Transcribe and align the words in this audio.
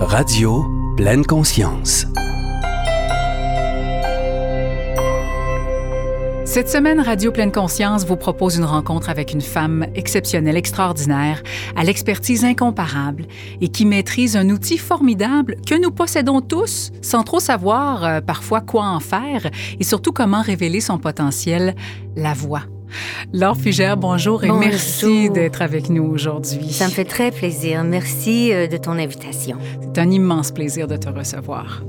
Radio 0.00 0.64
pleine 0.96 1.24
conscience. 1.26 2.06
Cette 6.44 6.68
semaine, 6.68 7.00
Radio 7.00 7.32
Pleine 7.32 7.50
Conscience 7.50 8.06
vous 8.06 8.16
propose 8.16 8.56
une 8.56 8.64
rencontre 8.64 9.10
avec 9.10 9.32
une 9.32 9.40
femme 9.40 9.86
exceptionnelle, 9.96 10.56
extraordinaire, 10.56 11.42
à 11.76 11.82
l'expertise 11.82 12.44
incomparable 12.44 13.26
et 13.60 13.68
qui 13.68 13.84
maîtrise 13.84 14.36
un 14.36 14.48
outil 14.50 14.78
formidable 14.78 15.56
que 15.66 15.74
nous 15.74 15.90
possédons 15.90 16.40
tous 16.42 16.92
sans 17.02 17.24
trop 17.24 17.40
savoir 17.40 18.04
euh, 18.04 18.20
parfois 18.20 18.60
quoi 18.60 18.84
en 18.84 19.00
faire 19.00 19.50
et 19.80 19.84
surtout 19.84 20.12
comment 20.12 20.42
révéler 20.42 20.80
son 20.80 20.98
potentiel, 20.98 21.74
la 22.14 22.34
voix. 22.34 22.62
Laure 23.32 23.56
Fugère, 23.56 23.96
bonjour 23.96 24.44
et 24.44 24.48
Bonjour. 24.48 24.60
merci 24.60 25.30
d'être 25.30 25.62
avec 25.62 25.90
nous 25.90 26.04
aujourd'hui. 26.04 26.70
Ça 26.70 26.86
me 26.86 26.90
fait 26.90 27.04
très 27.04 27.30
plaisir. 27.30 27.84
Merci 27.84 28.52
euh, 28.52 28.66
de 28.66 28.76
ton 28.76 28.92
invitation. 28.92 29.58
C'est 29.80 30.00
un 30.00 30.10
immense 30.10 30.50
plaisir 30.52 30.86
de 30.86 30.96
te 30.96 31.08
recevoir. 31.08 31.82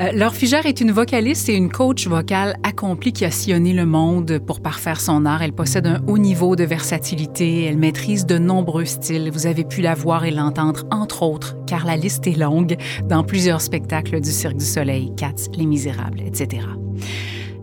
Euh, 0.00 0.10
Laure 0.12 0.34
Fugère 0.34 0.66
est 0.66 0.80
une 0.80 0.90
vocaliste 0.90 1.48
et 1.48 1.54
une 1.54 1.70
coach 1.70 2.08
vocale 2.08 2.56
accomplie 2.62 3.12
qui 3.12 3.24
a 3.24 3.30
sillonné 3.30 3.72
le 3.72 3.86
monde 3.86 4.40
pour 4.44 4.60
parfaire 4.60 5.00
son 5.00 5.24
art. 5.26 5.42
Elle 5.42 5.52
possède 5.52 5.86
un 5.86 6.00
haut 6.08 6.18
niveau 6.18 6.56
de 6.56 6.64
versatilité. 6.64 7.64
Elle 7.64 7.78
maîtrise 7.78 8.26
de 8.26 8.38
nombreux 8.38 8.86
styles. 8.86 9.30
Vous 9.32 9.46
avez 9.46 9.64
pu 9.64 9.82
la 9.82 9.94
voir 9.94 10.24
et 10.24 10.30
l'entendre, 10.30 10.84
entre 10.90 11.22
autres, 11.22 11.56
car 11.66 11.84
la 11.86 11.96
liste 11.96 12.26
est 12.26 12.36
longue, 12.36 12.76
dans 13.04 13.22
plusieurs 13.22 13.60
spectacles 13.60 14.20
du 14.20 14.30
Cirque 14.30 14.56
du 14.56 14.64
Soleil, 14.64 15.12
Cats, 15.16 15.48
Les 15.56 15.66
Misérables, 15.66 16.22
etc. 16.26 16.66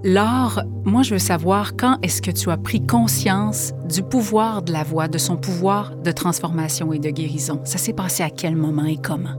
Laure, 0.04 0.64
moi, 0.84 1.04
je 1.04 1.14
veux 1.14 1.20
savoir 1.20 1.76
quand 1.76 2.00
est-ce 2.02 2.24
que 2.24 2.32
tu 2.32 2.50
as 2.50 2.58
pris 2.58 2.86
conscience 2.86 3.72
du 3.88 4.02
pouvoir 4.02 4.64
de 4.64 4.72
la 4.72 4.84
voix, 4.84 5.08
de 5.08 5.20
son 5.20 5.38
pouvoir 5.38 5.96
de 5.96 6.12
transformation 6.12 6.92
et 6.92 6.98
de 6.98 7.12
guérison. 7.12 7.62
Ça 7.66 7.78
s'est 7.78 7.94
passé 7.94 8.24
à 8.24 8.32
quel 8.32 8.56
moment 8.56 8.86
et 8.86 8.98
comment? 8.98 9.36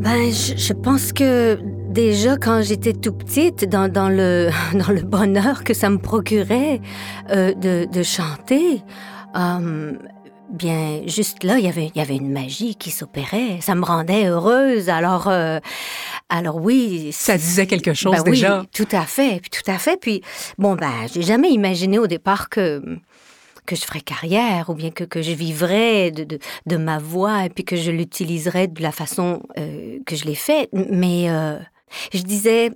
Ben, 0.00 0.30
je, 0.30 0.72
pense 0.74 1.14
que 1.14 1.58
déjà 1.88 2.36
quand 2.36 2.60
j'étais 2.60 2.92
tout 2.92 3.12
petite, 3.12 3.64
dans, 3.70 3.88
le, 4.10 4.50
dans 4.74 4.92
le 4.92 5.00
bonheur 5.00 5.64
que 5.64 5.72
ça 5.72 5.88
me 5.88 5.98
procurait 5.98 6.82
euh, 7.30 7.54
de, 7.54 7.86
de 7.90 8.02
chanter, 8.02 8.82
euh, 9.34 9.92
bien, 10.50 11.02
juste 11.06 11.42
là, 11.44 11.58
il 11.58 11.64
y 11.64 11.68
avait, 11.68 11.90
il 11.94 11.98
y 11.98 12.00
avait 12.00 12.16
une 12.16 12.32
magie 12.32 12.74
qui 12.76 12.90
s'opérait. 12.90 13.58
Ça 13.60 13.74
me 13.74 13.84
rendait 13.84 14.26
heureuse. 14.26 14.88
Alors, 14.88 15.28
euh, 15.28 15.58
alors 16.28 16.56
oui. 16.56 17.10
Ça 17.12 17.36
disait 17.36 17.66
quelque 17.66 17.94
chose 17.94 18.12
Ben 18.12 18.22
oui, 18.24 18.32
déjà. 18.32 18.64
tout 18.72 18.88
à 18.92 19.06
fait, 19.06 19.40
puis 19.40 19.50
tout 19.50 19.70
à 19.70 19.78
fait. 19.78 19.98
Puis 20.00 20.22
bon, 20.58 20.74
ben, 20.74 20.92
j'ai 21.12 21.22
jamais 21.22 21.50
imaginé 21.50 21.98
au 21.98 22.06
départ 22.06 22.48
que 22.48 22.82
que 23.66 23.76
je 23.76 23.82
ferais 23.82 24.02
carrière 24.02 24.68
ou 24.68 24.74
bien 24.74 24.90
que, 24.90 25.04
que 25.04 25.22
je 25.22 25.32
vivrais 25.32 26.10
de, 26.10 26.24
de, 26.24 26.38
de 26.66 26.76
ma 26.76 26.98
voix 26.98 27.46
et 27.46 27.48
puis 27.48 27.64
que 27.64 27.76
je 27.76 27.90
l'utiliserais 27.90 28.68
de 28.68 28.82
la 28.82 28.92
façon 28.92 29.42
euh, 29.58 29.98
que 30.04 30.16
je 30.16 30.26
l'ai 30.26 30.34
fait. 30.34 30.68
Mais 30.72 31.30
euh, 31.30 31.58
je 32.12 32.20
disais, 32.20 32.72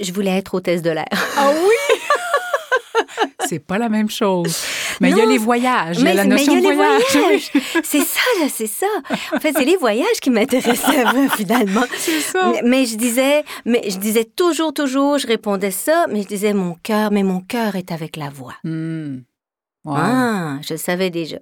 je 0.00 0.12
voulais 0.12 0.30
être 0.38 0.54
hôtesse 0.54 0.80
de 0.80 0.88
l'air. 0.90 1.04
Ah 1.36 1.52
oui! 1.52 3.02
c'est 3.46 3.58
pas 3.58 3.78
la 3.78 3.88
même 3.88 4.10
chose. 4.10 4.56
Mais 5.00 5.10
il 5.10 5.16
y 5.16 5.20
a 5.20 5.26
les 5.26 5.38
voyages, 5.38 5.98
il 5.98 6.00
y 6.00 6.02
a 6.02 6.04
Mais, 6.10 6.14
la 6.14 6.24
mais 6.24 6.30
notion 6.30 6.52
il 6.52 6.56
y 6.56 6.58
a 6.58 6.60
de 6.62 6.68
les 6.68 6.74
voyage. 6.74 7.02
voyages. 7.12 7.50
C'est 7.84 8.00
ça, 8.00 8.20
là, 8.40 8.48
c'est 8.48 8.66
ça. 8.66 8.86
En 9.32 9.40
fait, 9.40 9.52
c'est 9.52 9.64
les 9.64 9.76
voyages 9.76 10.20
qui 10.20 10.30
m'intéressaient 10.30 11.04
finalement. 11.36 11.84
Ça. 12.20 12.52
Mais, 12.52 12.62
mais 12.64 12.86
je 12.86 12.96
disais, 12.96 13.44
mais 13.64 13.82
je 13.90 13.98
disais 13.98 14.24
toujours, 14.24 14.72
toujours, 14.72 15.18
je 15.18 15.26
répondais 15.26 15.70
ça, 15.70 16.06
mais 16.10 16.22
je 16.22 16.28
disais 16.28 16.52
mon 16.54 16.74
cœur, 16.82 17.10
mais 17.10 17.22
mon 17.22 17.40
cœur 17.40 17.76
est 17.76 17.92
avec 17.92 18.16
la 18.16 18.30
voix. 18.30 18.54
Wow. 18.64 19.94
Ah, 19.96 20.58
je 20.62 20.74
le 20.74 20.78
savais 20.78 21.10
déjà. 21.10 21.38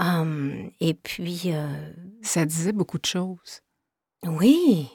Hum, 0.00 0.70
et 0.80 0.94
puis, 0.94 1.42
euh, 1.46 1.66
Ça 2.22 2.44
disait 2.44 2.72
beaucoup 2.72 2.98
de 2.98 3.06
choses. 3.06 3.60
oui, 4.26 4.88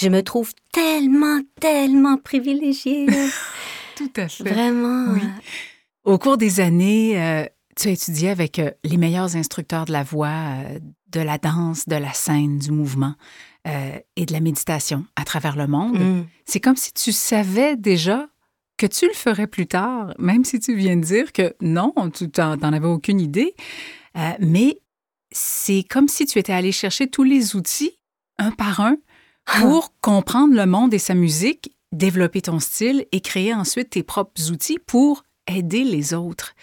je 0.00 0.08
me 0.08 0.22
trouve 0.22 0.52
tellement, 0.72 1.40
tellement 1.60 2.16
privilégiée. 2.16 3.06
Tout 3.96 4.10
à 4.16 4.26
fait. 4.28 4.44
Vraiment. 4.44 5.12
Oui. 5.12 5.20
Au 6.04 6.18
cours 6.18 6.36
des 6.36 6.60
années, 6.60 7.20
euh, 7.20 7.44
tu 7.76 7.88
as 7.88 7.92
étudié 7.92 8.30
avec 8.30 8.58
euh, 8.58 8.72
les 8.82 8.96
meilleurs 8.96 9.36
instructeurs 9.36 9.84
de 9.84 9.92
la 9.92 10.02
voix, 10.02 10.28
euh, 10.28 10.78
de 11.10 11.20
la 11.20 11.38
danse, 11.38 11.86
de 11.86 11.94
la 11.94 12.12
scène, 12.12 12.58
du 12.58 12.70
mouvement 12.70 13.14
et 14.16 14.26
de 14.26 14.32
la 14.32 14.40
méditation 14.40 15.06
à 15.14 15.22
travers 15.22 15.54
le 15.54 15.68
monde. 15.68 15.94
Hum. 15.94 16.26
C'est 16.46 16.58
comme 16.58 16.74
si 16.74 16.92
tu 16.92 17.12
savais 17.12 17.76
déjà 17.76 18.28
que 18.76 18.86
tu 18.86 19.06
le 19.06 19.12
ferais 19.12 19.46
plus 19.46 19.68
tard, 19.68 20.14
même 20.18 20.44
si 20.44 20.58
tu 20.58 20.74
viens 20.74 20.96
de 20.96 21.04
dire 21.04 21.32
que 21.32 21.54
non, 21.60 21.94
tu 22.12 22.28
n'en 22.36 22.72
avais 22.72 22.88
aucune 22.88 23.20
idée. 23.20 23.54
Mais 24.40 24.80
c'est 25.30 25.84
comme 25.88 26.08
si 26.08 26.26
tu 26.26 26.40
étais 26.40 26.52
allé 26.52 26.72
chercher 26.72 27.06
tous 27.06 27.22
les 27.22 27.54
outils, 27.54 27.92
un 28.38 28.50
par 28.50 28.80
un, 28.80 28.96
pour 29.60 29.94
comprendre 30.00 30.56
le 30.56 30.66
monde 30.66 30.92
et 30.92 30.98
sa 30.98 31.14
musique, 31.14 31.76
développer 31.92 32.42
ton 32.42 32.58
style 32.58 33.06
et 33.12 33.20
créer 33.20 33.54
ensuite 33.54 33.90
tes 33.90 34.02
propres 34.02 34.50
outils 34.50 34.80
pour 34.88 35.22
aider 35.46 35.84
les 35.84 36.14
autres. 36.14 36.54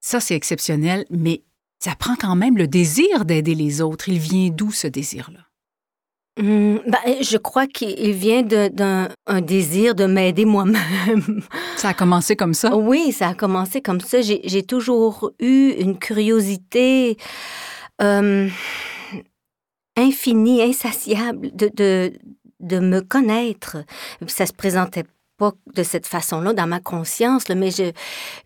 Ça, 0.00 0.20
c'est 0.20 0.34
exceptionnel, 0.34 1.04
mais 1.10 1.42
ça 1.78 1.94
prend 1.94 2.16
quand 2.16 2.36
même 2.36 2.56
le 2.56 2.66
désir 2.66 3.24
d'aider 3.24 3.54
les 3.54 3.80
autres. 3.80 4.08
Il 4.08 4.18
vient 4.18 4.48
d'où 4.50 4.70
ce 4.70 4.86
désir-là? 4.86 5.40
Hum, 6.38 6.82
ben, 6.86 7.22
je 7.22 7.38
crois 7.38 7.66
qu'il 7.66 8.12
vient 8.12 8.42
d'un 8.42 9.08
un 9.26 9.40
désir 9.40 9.94
de 9.94 10.04
m'aider 10.04 10.44
moi-même. 10.44 11.42
Ça 11.76 11.88
a 11.88 11.94
commencé 11.94 12.36
comme 12.36 12.52
ça? 12.52 12.76
Oui, 12.76 13.12
ça 13.12 13.28
a 13.28 13.34
commencé 13.34 13.80
comme 13.80 14.00
ça. 14.00 14.20
J'ai 14.20 14.40
j'ai 14.44 14.62
toujours 14.62 15.32
eu 15.40 15.70
une 15.78 15.98
curiosité 15.98 17.16
euh, 18.02 18.48
infinie, 19.96 20.62
insatiable 20.62 21.54
de, 21.54 21.70
de, 21.74 22.12
de 22.60 22.78
me 22.80 23.00
connaître. 23.00 23.78
Ça 24.26 24.44
se 24.44 24.52
présentait 24.52 25.04
pas 25.36 25.52
de 25.74 25.82
cette 25.82 26.06
façon-là 26.06 26.52
dans 26.54 26.66
ma 26.66 26.80
conscience, 26.80 27.48
là, 27.48 27.54
mais 27.54 27.70
je, 27.70 27.92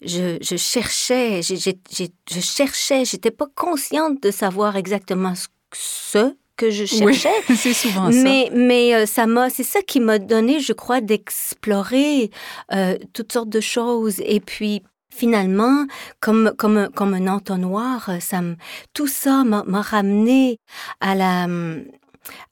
je, 0.03 0.39
je 0.41 0.57
cherchais, 0.57 1.41
je 1.43 2.41
cherchais, 2.41 3.05
j'étais 3.05 3.31
pas 3.31 3.47
consciente 3.55 4.23
de 4.23 4.31
savoir 4.31 4.77
exactement 4.77 5.35
ce, 5.73 6.33
que 6.57 6.71
je 6.71 6.85
cherchais. 6.99 7.31
Oui, 7.49 7.57
c'est 7.57 7.73
souvent 7.75 8.11
ça. 8.11 8.23
Mais, 8.23 8.51
mais 8.53 8.95
euh, 8.95 9.07
ça 9.07 9.27
m'a, 9.27 9.49
c'est 9.51 9.63
ça 9.65 9.81
qui 9.83 10.01
m'a 10.01 10.19
donné, 10.19 10.61
je 10.61 10.73
crois, 10.73 11.01
d'explorer 11.01 12.31
euh, 12.73 12.97
toutes 13.13 13.33
sortes 13.33 13.49
de 13.49 13.61
choses. 13.61 14.21
Et 14.25 14.41
puis, 14.41 14.83
finalement, 15.13 15.87
comme, 16.21 16.53
comme, 16.59 16.77
un- 16.77 16.89
comme 16.89 17.15
un 17.15 17.27
entonnoir, 17.29 18.09
euh, 18.09 18.21
ça 18.21 18.43
me, 18.43 18.57
tout 18.95 19.07
ça 19.07 19.45
m'a 19.45 19.65
m'a 19.67 19.81
ramené 19.83 20.59
à 21.01 21.15
la, 21.15 21.45
hum, 21.45 21.85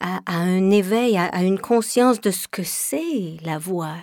à, 0.00 0.20
à 0.26 0.36
un 0.36 0.70
éveil, 0.70 1.16
à, 1.16 1.26
à 1.26 1.42
une 1.42 1.58
conscience 1.58 2.20
de 2.20 2.30
ce 2.30 2.48
que 2.48 2.62
c'est 2.62 3.36
la 3.42 3.58
voix. 3.58 3.96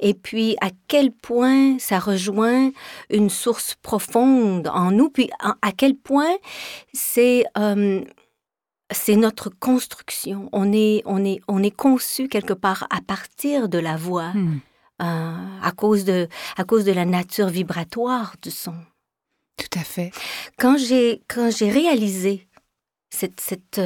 Et 0.00 0.14
puis, 0.14 0.56
à 0.60 0.70
quel 0.88 1.12
point 1.12 1.78
ça 1.78 1.98
rejoint 1.98 2.70
une 3.10 3.30
source 3.30 3.76
profonde 3.82 4.68
en 4.68 4.90
nous, 4.90 5.10
puis 5.10 5.30
à, 5.38 5.54
à 5.62 5.72
quel 5.72 5.94
point 5.94 6.36
c'est 6.92 7.44
euh, 7.58 8.02
c'est 8.92 9.16
notre 9.16 9.50
construction. 9.50 10.48
On 10.52 10.72
est, 10.72 11.02
on 11.04 11.24
est, 11.24 11.40
on 11.46 11.62
est 11.62 11.70
conçu 11.70 12.26
quelque 12.26 12.54
part 12.54 12.88
à 12.90 13.00
partir 13.00 13.68
de 13.68 13.78
la 13.78 13.96
voix, 13.96 14.32
Hmm. 14.32 14.58
euh, 15.02 15.58
à 15.62 15.72
cause 15.72 16.04
de, 16.04 16.28
à 16.56 16.64
cause 16.64 16.84
de 16.84 16.92
la 16.92 17.04
nature 17.04 17.48
vibratoire 17.48 18.34
du 18.42 18.50
son. 18.50 18.74
Tout 19.56 19.78
à 19.78 19.84
fait. 19.84 20.10
Quand 20.58 20.76
j'ai, 20.76 21.22
quand 21.28 21.50
j'ai 21.56 21.70
réalisé 21.70 22.48
cette, 23.10 23.40
cette, 23.40 23.78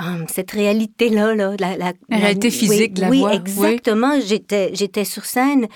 euh, 0.00 0.24
cette 0.28 0.50
réalité-là, 0.50 1.34
là, 1.34 1.54
la, 1.58 1.76
la, 1.76 1.92
La 2.08 2.16
réalité 2.18 2.50
physique 2.50 2.80
oui, 2.80 2.88
de 2.90 3.00
la 3.00 3.08
oui, 3.10 3.20
voix, 3.20 3.30
oui. 3.30 3.36
exactement. 3.36 4.20
J'étais, 4.20 5.04
sur 5.04 5.24
scène 5.24 5.66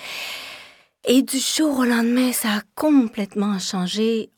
et 1.07 1.23
du 1.23 1.37
jour 1.39 1.79
au 1.79 1.83
lendemain, 1.83 2.31
ça 2.31 2.49
a 2.49 2.61
complètement 2.75 3.57
changé 3.57 4.29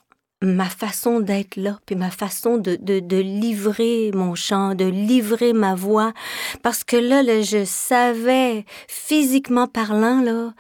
ma 0.42 0.66
façon 0.66 1.20
d'être 1.20 1.56
là, 1.56 1.80
puis 1.86 1.96
ma 1.96 2.10
façon 2.10 2.58
de, 2.58 2.76
de, 2.76 3.00
de 3.00 3.18
livrer 3.18 4.12
mon 4.14 4.36
chant, 4.36 4.76
de 4.76 4.86
livrer 4.86 5.54
ma 5.54 5.76
voix. 5.76 6.14
Parce 6.62 6.84
que 6.84 6.98
là, 6.98 7.24
là, 7.24 7.42
je 7.42 7.64
savais, 7.66 8.66
physiquement 8.88 9.68
parlant, 9.68 10.22
là, 10.22 10.54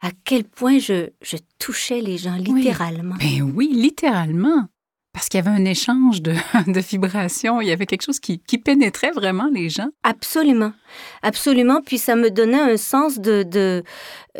à 0.00 0.10
quel 0.24 0.44
point 0.44 0.78
je, 0.78 1.10
je 1.22 1.36
touchais 1.58 2.00
les 2.00 2.18
gens, 2.18 2.36
littéralement. 2.36 3.16
Ben 3.18 3.42
oui, 3.54 3.70
littéralement. 3.72 4.68
Parce 5.14 5.28
qu'il 5.28 5.38
y 5.42 5.46
avait 5.46 5.56
un 5.56 5.64
échange 5.64 6.20
de, 6.20 6.32
de 6.66 6.80
vibrations, 6.80 7.60
il 7.62 7.68
y 7.68 7.72
avait 7.72 7.86
quelque 7.86 8.02
chose 8.02 8.20
qui, 8.20 8.40
qui 8.40 8.58
pénétrait 8.58 9.12
vraiment 9.12 9.48
les 9.50 9.70
gens. 9.70 9.88
Absolument, 10.02 10.72
absolument. 11.22 11.80
Puis 11.80 11.96
ça 11.98 12.16
me 12.16 12.30
donnait 12.30 12.60
un 12.60 12.76
sens 12.76 13.18
de, 13.20 13.42
de, 13.44 13.82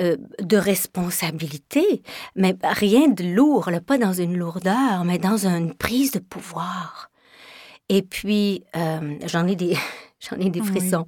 euh, 0.01 0.17
de 0.41 0.57
responsabilité, 0.57 2.03
mais 2.37 2.57
rien 2.63 3.09
de 3.09 3.25
lourd, 3.25 3.71
là, 3.71 3.81
pas 3.81 3.99
dans 3.99 4.13
une 4.13 4.37
lourdeur, 4.37 5.05
mais 5.07 5.19
dans 5.19 5.47
une 5.47 5.75
prise 5.75 6.11
de 6.11 6.19
pouvoir. 6.19 7.11
Et 7.89 8.03
puis, 8.03 8.65
euh, 8.77 9.17
j'en 9.27 9.47
ai 9.47 9.55
des, 9.57 9.77
j'en 10.21 10.37
ai 10.39 10.51
des 10.51 10.61
Oui. 10.61 10.67
frissons. 10.67 11.07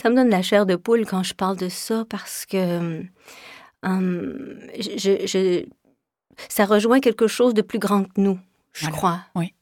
Ça 0.00 0.10
me 0.10 0.14
donne 0.16 0.28
la 0.28 0.42
chair 0.42 0.66
de 0.66 0.76
poule 0.76 1.06
quand 1.06 1.22
je 1.22 1.34
parle 1.34 1.56
de 1.56 1.68
ça 1.70 2.04
parce 2.10 2.44
que 2.46 3.02
euh, 3.86 4.58
je, 4.78 5.26
je- 5.26 5.64
ça 6.50 6.64
rejoint 6.66 7.00
quelque 7.00 7.28
chose 7.28 7.54
de 7.54 7.62
plus 7.62 7.78
grand 7.78 8.04
que 8.04 8.20
nous, 8.20 8.38
je 8.76 8.90
crois. 8.90 9.20
oui. 9.34 9.52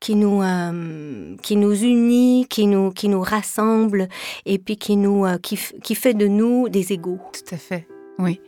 qui 0.00 0.14
nous, 0.16 0.42
euh, 0.42 1.36
qui 1.42 1.56
nous 1.56 1.74
unit, 1.74 2.46
qui 2.48 2.66
nous, 2.66 2.90
qui 2.90 3.08
nous 3.08 3.22
rassemble 3.22 4.08
et 4.46 4.58
puis 4.58 4.76
qui, 4.76 4.96
nous, 4.96 5.24
euh, 5.24 5.38
qui, 5.38 5.58
qui 5.82 5.94
fait 5.94 6.14
de 6.14 6.26
nous 6.26 6.68
des 6.68 6.92
égaux. 6.92 7.20
Tout 7.32 7.54
à 7.54 7.58
fait, 7.58 7.86
oui. 8.18 8.40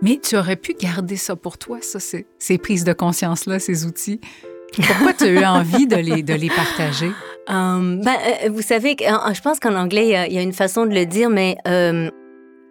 Mais 0.00 0.18
tu 0.22 0.36
aurais 0.36 0.56
pu 0.56 0.74
garder 0.74 1.16
ça 1.16 1.36
pour 1.36 1.58
toi, 1.58 1.78
ça, 1.80 2.00
ces, 2.00 2.26
ces 2.38 2.58
prises 2.58 2.84
de 2.84 2.92
conscience-là, 2.92 3.58
ces 3.58 3.84
outils. 3.84 4.20
Pourquoi 4.74 5.12
tu 5.12 5.24
as 5.24 5.28
eu 5.28 5.44
envie 5.44 5.86
de 5.86 5.96
les, 5.96 6.22
de 6.22 6.34
les 6.34 6.48
partager? 6.48 7.10
Um, 7.48 8.00
ben, 8.02 8.16
euh, 8.44 8.50
vous 8.50 8.62
savez, 8.62 8.96
je 8.98 9.40
pense 9.40 9.58
qu'en 9.58 9.74
anglais, 9.74 10.06
il 10.06 10.10
y, 10.10 10.14
a, 10.14 10.26
il 10.28 10.32
y, 10.32 10.38
a, 10.38 10.42
une 10.42 10.52
façon 10.52 10.86
de 10.86 10.94
le 10.94 11.04
dire, 11.06 11.28
mais 11.28 11.56
euh, 11.66 12.08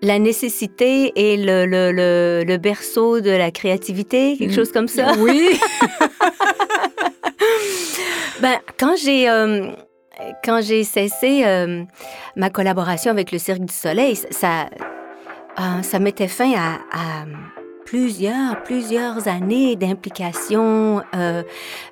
la 0.02 0.18
nécessité 0.18 1.12
est 1.16 1.38
le, 1.38 1.66
le, 1.66 1.92
le, 1.92 2.44
le, 2.46 2.58
berceau 2.58 3.20
de 3.20 3.30
la 3.30 3.52
créativité, 3.52 4.38
quelque 4.38 4.54
chose 4.54 4.72
comme 4.72 4.88
ça. 4.88 5.14
Oui. 5.20 5.52
ben, 8.42 8.58
quand 8.80 8.96
j'ai 9.02 9.30
euh, 9.30 9.72
quand 10.44 10.62
j'ai 10.62 10.84
cessé 10.84 11.44
euh, 11.46 11.84
ma 12.36 12.50
collaboration 12.50 13.12
avec 13.12 13.32
le 13.32 13.38
Cirque 13.40 13.62
du 13.62 13.74
Soleil, 13.74 14.16
ça 14.16 14.66
euh, 15.60 15.82
ça 15.82 16.00
mettait 16.00 16.28
fin 16.28 16.52
à, 16.54 16.74
à, 16.92 17.26
plusieurs 17.86 18.62
plusieurs 18.64 19.28
années 19.28 19.76
d'implication, 19.76 21.02
euh, 21.16 21.44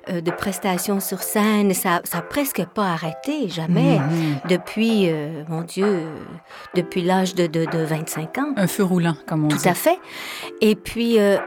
euh, 0.08 0.20
de 0.22 0.30
prestations 0.30 0.98
sur 1.00 1.22
scène. 1.22 1.74
Ça 1.74 2.00
ça 2.04 2.18
a 2.18 2.22
presque 2.22 2.64
pas 2.64 2.86
arrêté, 2.86 3.48
jamais 3.48 3.98
Mhm. 3.98 4.04
mmh. 4.06 4.48
depuis 4.48 5.10
mon 5.48 5.62
Dieu, 5.62 6.04
depuis 6.74 7.02
l'âge 7.02 7.34
de, 7.34 7.46
de, 7.46 7.64
de 7.66 7.78
25 7.84 8.38
ans. 8.38 8.52
Un 8.56 8.66
feu 8.66 8.84
roulant, 8.84 9.16
comme 9.26 9.44
on 9.44 9.48
Tout 9.48 9.58
dit. 9.58 9.68
à 9.68 9.74
fait. 9.74 9.98
Et 10.60 10.74
puis 10.74 11.16
là, 11.16 11.38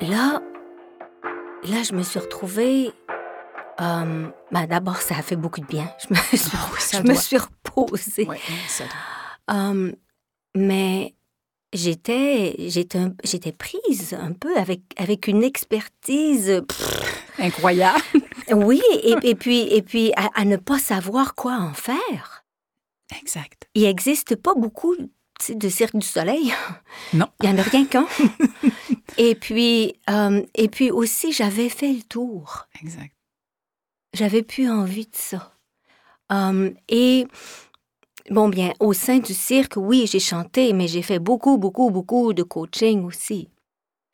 là, 0.00 1.82
je 1.88 1.94
me 1.94 2.02
suis 2.02 2.18
retrouvée 2.20 2.90
euh, 3.80 4.28
ben 4.50 4.66
D'abord, 4.66 4.98
ça 4.98 5.16
a 5.16 5.22
fait 5.22 5.36
beaucoup 5.36 5.60
de 5.60 5.66
bien. 5.66 5.90
Je 5.98 6.14
me, 6.14 6.18
oh, 6.18 6.76
je 6.92 7.08
me 7.08 7.14
suis 7.14 7.38
reposée. 7.38 8.28
Ça 8.68 8.84
um, 9.48 9.94
mais 10.56 11.14
j'étais, 11.72 12.56
j'étais 12.68 13.52
prise 13.52 14.14
un 14.14 14.32
peu 14.32 14.56
avec, 14.56 14.80
avec 14.96 15.26
une 15.26 15.42
expertise 15.42 16.62
pff, 16.66 17.24
incroyable. 17.38 18.00
Oui, 18.52 18.80
et, 19.02 19.16
et, 19.22 19.34
puis, 19.34 19.62
et 19.74 19.82
puis 19.82 20.12
à, 20.16 20.30
à, 20.34 20.44
ne 20.44 20.56
pas 20.56 20.78
savoir 20.78 21.34
quoi 21.34 21.56
en 21.56 21.74
faire. 21.74 22.44
Exact. 23.20 23.68
Il 23.74 23.82
n'existe 23.82 24.36
pas 24.36 24.54
beaucoup 24.54 24.96
de 25.48 25.68
Cirque 25.68 25.96
du 25.96 26.06
Soleil. 26.06 26.54
Non. 27.12 27.26
Il 27.42 27.50
n'y 27.50 27.54
en 27.54 27.58
a 27.58 27.62
rien 27.62 27.84
qu'un. 27.84 28.06
et, 29.18 29.34
puis, 29.34 29.94
euh, 30.08 30.42
et 30.54 30.68
puis 30.68 30.90
aussi, 30.90 31.32
j'avais 31.32 31.68
fait 31.68 31.92
le 31.92 32.02
tour. 32.02 32.66
Exact. 32.80 33.13
J'avais 34.14 34.42
plus 34.42 34.70
envie 34.70 35.06
de 35.06 35.16
ça. 35.16 35.52
Um, 36.30 36.74
et 36.88 37.26
bon, 38.30 38.48
bien, 38.48 38.72
au 38.78 38.92
sein 38.92 39.18
du 39.18 39.34
cirque, 39.34 39.74
oui, 39.76 40.06
j'ai 40.10 40.20
chanté, 40.20 40.72
mais 40.72 40.86
j'ai 40.86 41.02
fait 41.02 41.18
beaucoup, 41.18 41.58
beaucoup, 41.58 41.90
beaucoup 41.90 42.32
de 42.32 42.44
coaching 42.44 43.04
aussi. 43.04 43.48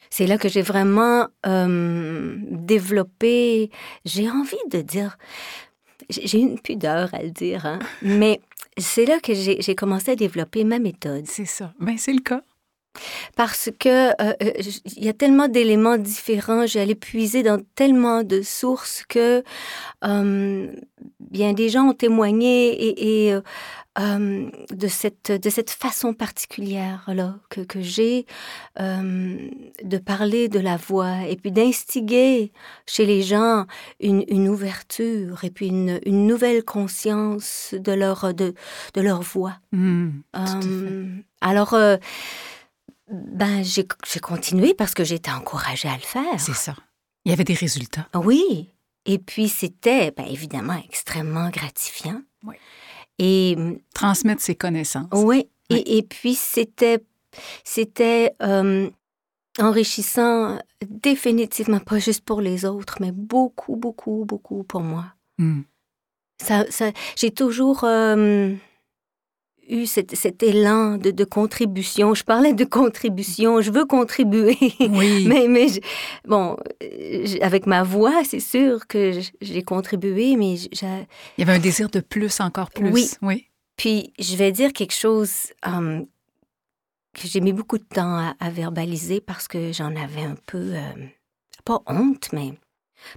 C'est 0.09 0.27
là 0.27 0.39
que 0.39 0.49
j'ai 0.49 0.63
vraiment 0.63 1.29
euh, 1.47 2.35
développé, 2.51 3.71
j'ai 4.07 4.29
envie 4.29 4.57
de 4.71 4.81
dire, 4.81 5.19
j'ai 6.09 6.41
une 6.41 6.59
pudeur 6.59 7.15
à 7.15 7.23
le 7.23 7.31
dire, 7.31 7.67
hein, 7.67 7.79
mais 8.03 8.41
c'est 8.79 9.05
là 9.05 9.21
que 9.21 9.35
j'ai 9.35 9.75
commencé 9.75 10.13
à 10.13 10.17
développer 10.17 10.65
ma 10.65 10.79
méthode. 10.79 11.27
C'est 11.27 11.45
ça. 11.45 11.75
Ben, 11.79 11.99
c'est 11.99 12.15
le 12.15 12.21
cas. 12.21 12.43
Parce 13.37 13.71
que 13.79 14.11
euh, 14.21 14.35
il 14.97 15.05
y 15.05 15.09
a 15.09 15.13
tellement 15.13 15.49
d'éléments 15.49 15.97
différents, 15.97 16.67
j'allais 16.67 16.95
puiser 16.95 17.43
dans 17.43 17.61
tellement 17.75 18.23
de 18.23 18.43
sources 18.43 19.05
que 19.09 19.45
euh, 20.05 20.73
bien 21.21 21.53
des 21.53 21.69
gens 21.69 21.91
ont 21.91 21.95
témoigné 21.95 22.71
et, 22.71 23.29
et 23.29 23.39
euh, 23.99 24.49
de 24.71 24.87
cette 24.87 25.33
de 25.33 25.51
cette 25.51 25.71
façon 25.71 26.15
particulière 26.15 27.11
là 27.13 27.35
que, 27.49 27.61
que 27.61 27.81
j'ai 27.81 28.25
euh, 28.79 29.51
de 29.83 29.99
parler 29.99 30.49
de 30.49 30.61
la 30.61 30.77
voix 30.77 31.27
et 31.29 31.35
puis 31.35 31.51
d'instiguer 31.51 32.53
chez 32.87 33.05
les 33.05 33.21
gens 33.23 33.67
une, 33.99 34.25
une 34.29 34.49
ouverture 34.49 35.43
et 35.43 35.51
puis 35.51 35.67
une, 35.67 35.99
une, 36.07 36.29
nouvelle 36.29 36.63
conscience 36.65 37.75
de 37.77 37.91
leur 37.91 38.33
de, 38.33 38.55
de 38.95 39.01
leur 39.01 39.23
voix. 39.23 39.57
Mmh, 39.73 40.11
alors 41.41 41.75
ben, 43.11 43.63
j'ai 43.65 43.87
continué 44.21 44.75
parce 44.75 44.95
que 44.95 45.05
j'étais 45.05 45.31
encouragée 45.31 45.89
à 45.89 45.97
le 45.97 46.01
faire. 46.01 46.39
C'est 46.39 46.55
ça. 46.55 46.75
Il 47.25 47.31
y 47.31 47.33
avait 47.33 47.45
des 47.45 47.55
résultats. 47.55 48.09
Oui. 48.15 48.71
Et 49.05 49.19
puis, 49.19 49.49
c'était, 49.49 50.13
ben, 50.13 50.27
évidemment, 50.27 50.81
extrêmement 50.89 51.51
gratifiant. 51.51 52.23
Oui. 52.45 52.57
Et. 53.19 53.57
Transmettre 53.95 54.43
ses 54.43 54.55
connaissances. 54.55 55.09
Oui. 55.13 55.47
oui. 55.71 55.77
Et, 55.77 55.99
et, 55.99 56.03
puis, 56.03 56.35
c'était. 56.35 57.05
C'était 57.65 58.35
euh, 58.43 58.91
enrichissant, 59.59 60.59
définitivement, 60.89 61.79
pas 61.79 61.99
juste 61.99 62.25
pour 62.25 62.41
les 62.41 62.65
autres, 62.65 62.97
mais 63.01 63.13
beaucoup, 63.13 63.77
beaucoup, 63.77 64.25
beaucoup 64.27 64.65
pour 64.65 64.81
moi. 64.81 65.07
Mm. 65.39 65.61
Ça, 66.43 66.65
ça, 66.71 66.91
j'ai 67.17 67.31
toujours. 67.31 67.85
Euh, 67.85 68.55
eu 69.71 69.87
cet, 69.87 70.15
cet 70.15 70.43
élan 70.43 70.99
de, 70.99 71.11
de, 71.11 71.25
contribution. 71.25 72.15
Je 72.15 72.25
parlais 72.25 72.53
de 72.53 72.65
contribution, 72.65 73.61
je 73.61 73.71
veux 73.71 73.87
contribuer. 73.87 74.59
Oui. 74.81 75.25
mais, 75.29 75.47
mais 75.49 75.69
je, 75.69 75.81
bon, 76.27 76.57
avec 77.41 77.67
ma 77.67 77.83
voix, 77.83 78.23
c'est 78.25 78.41
sûr 78.41 78.87
que 78.87 79.21
j'ai 79.41 79.63
contribué, 79.63 80.37
mais 80.37 80.55
il 80.55 81.07
y 81.39 81.43
avait 81.43 81.53
un 81.53 81.59
désir 81.59 81.89
de 81.89 82.01
plus, 82.01 82.41
encore 82.41 82.71
plus. 82.71 82.91
Oui. 82.93 83.11
oui. 83.23 83.47
Puis 83.77 84.13
je 84.19 84.37
vais 84.37 84.53
dire 84.53 84.73
quelque 84.73 84.95
chose 84.95 85.53
um, 85.65 86.05
que 87.15 87.27
j'ai 87.27 87.41
mis 87.41 87.53
beaucoup 87.53 87.79
de 87.79 87.85
temps 87.85 88.17
à, 88.17 88.35
à 88.39 88.51
verbaliser 88.51 89.21
parce 89.21 89.49
que 89.49 89.73
j'en 89.73 89.95
avais 89.97 90.23
un 90.23 90.37
peu, 90.47 90.75
euh, 90.75 91.07
pas 91.65 91.81
honte, 91.87 92.29
mais 92.33 92.53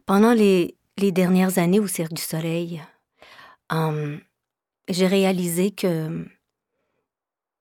pendant 0.05 0.33
les, 0.33 0.75
les 0.97 1.11
dernières 1.11 1.57
années 1.57 1.79
au 1.79 1.87
Cirque 1.87 2.13
du 2.13 2.21
Soleil, 2.21 2.81
um, 3.69 4.19
j'ai 4.87 5.07
réalisé 5.07 5.71
que 5.71 6.25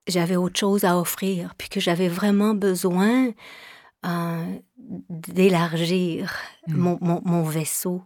j'avais 0.07 0.37
autre 0.37 0.59
chose 0.59 0.85
à 0.85 0.99
offrir, 0.99 1.55
puis 1.57 1.69
que 1.69 1.81
j'avais 1.81 2.09
vraiment 2.09 2.55
besoin 2.55 3.31
euh, 4.05 4.45
d'élargir 5.09 6.35
mmh. 6.69 6.75
mon, 6.75 6.99
mon, 7.01 7.23
mon, 7.25 7.43
vaisseau. 7.43 8.03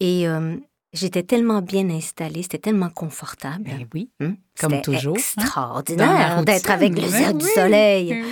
Et 0.00 0.28
euh, 0.28 0.56
j'étais 0.92 1.22
tellement 1.22 1.62
bien 1.62 1.88
installée, 1.90 2.42
c'était 2.42 2.58
tellement 2.58 2.90
confortable. 2.90 3.64
Ben 3.64 3.86
oui, 3.92 4.10
hum? 4.20 4.36
comme 4.60 4.80
toujours. 4.82 5.16
extraordinaire 5.16 6.38
hein? 6.38 6.42
d'être 6.44 6.70
avec 6.70 6.94
le 6.94 7.32
du 7.32 7.44
Soleil. 7.46 8.22
Oui. 8.22 8.28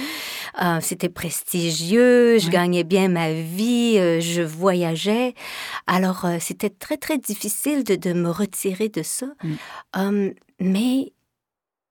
Euh, 0.62 0.78
c'était 0.80 1.08
prestigieux, 1.08 2.38
je 2.38 2.50
gagnais 2.50 2.84
bien 2.84 3.08
ma 3.08 3.32
vie, 3.32 3.96
euh, 3.98 4.20
je 4.20 4.42
voyageais. 4.42 5.34
Alors, 5.86 6.24
euh, 6.24 6.36
c'était 6.40 6.70
très, 6.70 6.96
très 6.96 7.18
difficile 7.18 7.84
de, 7.84 7.94
de, 7.94 8.12
me 8.12 8.30
retirer 8.30 8.88
de 8.88 9.02
ça. 9.02 9.26
Mm. 9.94 10.30
mais 10.60 11.12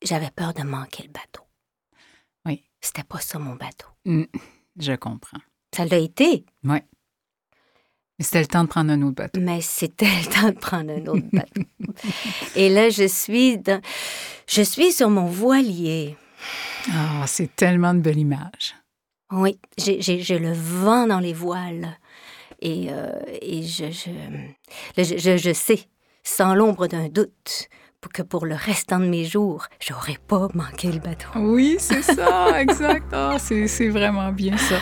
j'avais 0.01 0.31
peur 0.31 0.53
de 0.53 0.63
manquer 0.63 1.03
le 1.03 1.09
bateau. 1.09 1.43
Oui. 2.45 2.63
C'était 2.81 3.03
pas 3.03 3.19
ça 3.19 3.39
mon 3.39 3.55
bateau. 3.55 3.87
Mm. 4.05 4.23
Je 4.77 4.93
comprends. 4.93 5.39
Ça 5.75 5.85
l'a 5.85 5.97
été. 5.97 6.45
Oui. 6.63 6.79
Mais 8.17 8.25
c'était 8.25 8.41
le 8.41 8.47
temps 8.47 8.63
de 8.63 8.69
prendre 8.69 8.91
un 8.91 9.01
autre 9.01 9.15
bateau. 9.15 9.39
Mais 9.39 9.61
c'était 9.61 10.05
le 10.05 10.33
temps 10.33 10.49
de 10.49 10.57
prendre 10.57 10.91
un 10.91 11.05
autre 11.05 11.27
bateau. 11.31 11.61
Et 12.55 12.69
là, 12.69 12.89
je 12.89 13.07
suis 13.07 13.57
dans... 13.57 13.81
je 14.47 14.61
suis 14.61 14.91
sur 14.91 15.09
mon 15.09 15.25
voilier. 15.25 16.17
Ah, 16.91 17.21
oh, 17.21 17.23
c'est 17.27 17.55
tellement 17.55 17.93
de 17.93 17.99
belle 17.99 18.17
image. 18.17 18.75
Oui, 19.31 19.59
j'ai 19.77 20.39
le 20.39 20.53
vent 20.53 21.07
dans 21.07 21.19
les 21.19 21.33
voiles. 21.33 21.97
Et, 22.61 22.87
euh, 22.89 23.19
et 23.41 23.63
je, 23.63 23.85
je, 23.91 24.11
je, 24.97 25.37
je, 25.37 25.53
sais, 25.53 25.87
sans 26.23 26.55
l'ombre 26.55 26.87
d'un 26.87 27.07
doute, 27.07 27.69
que 28.07 28.21
pour 28.21 28.45
le 28.45 28.55
restant 28.55 28.99
de 28.99 29.05
mes 29.05 29.25
jours, 29.25 29.67
j'aurais 29.81 30.17
pas 30.27 30.47
manqué 30.53 30.89
le 30.91 30.99
bateau. 30.99 31.27
Oui, 31.35 31.75
c'est 31.79 32.01
ça, 32.01 32.49
exact. 32.61 33.13
Oh, 33.13 33.35
c'est 33.37 33.89
vraiment 33.89 34.31
bien 34.31 34.55
ça. 34.55 34.77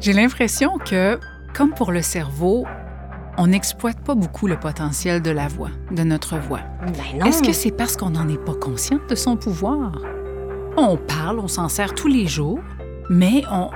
J'ai 0.00 0.14
l'impression 0.14 0.78
que, 0.78 1.20
comme 1.54 1.74
pour 1.74 1.92
le 1.92 2.00
cerveau, 2.00 2.64
on 3.36 3.48
n'exploite 3.48 4.00
pas 4.00 4.14
beaucoup 4.14 4.46
le 4.46 4.58
potentiel 4.58 5.20
de 5.20 5.30
la 5.30 5.48
voix, 5.48 5.70
de 5.90 6.02
notre 6.02 6.38
voix. 6.38 6.60
Ben 6.82 7.26
Est-ce 7.26 7.42
que 7.42 7.52
c'est 7.52 7.70
parce 7.70 7.96
qu'on 7.96 8.10
n'en 8.10 8.28
est 8.28 8.42
pas 8.42 8.54
conscient 8.54 8.98
de 9.08 9.14
son 9.14 9.36
pouvoir? 9.36 9.92
On 10.76 10.96
parle, 10.96 11.38
on 11.40 11.48
s'en 11.48 11.68
sert 11.68 11.94
tous 11.94 12.08
les 12.08 12.26
jours, 12.26 12.60
mais 13.10 13.42
on 13.50 13.70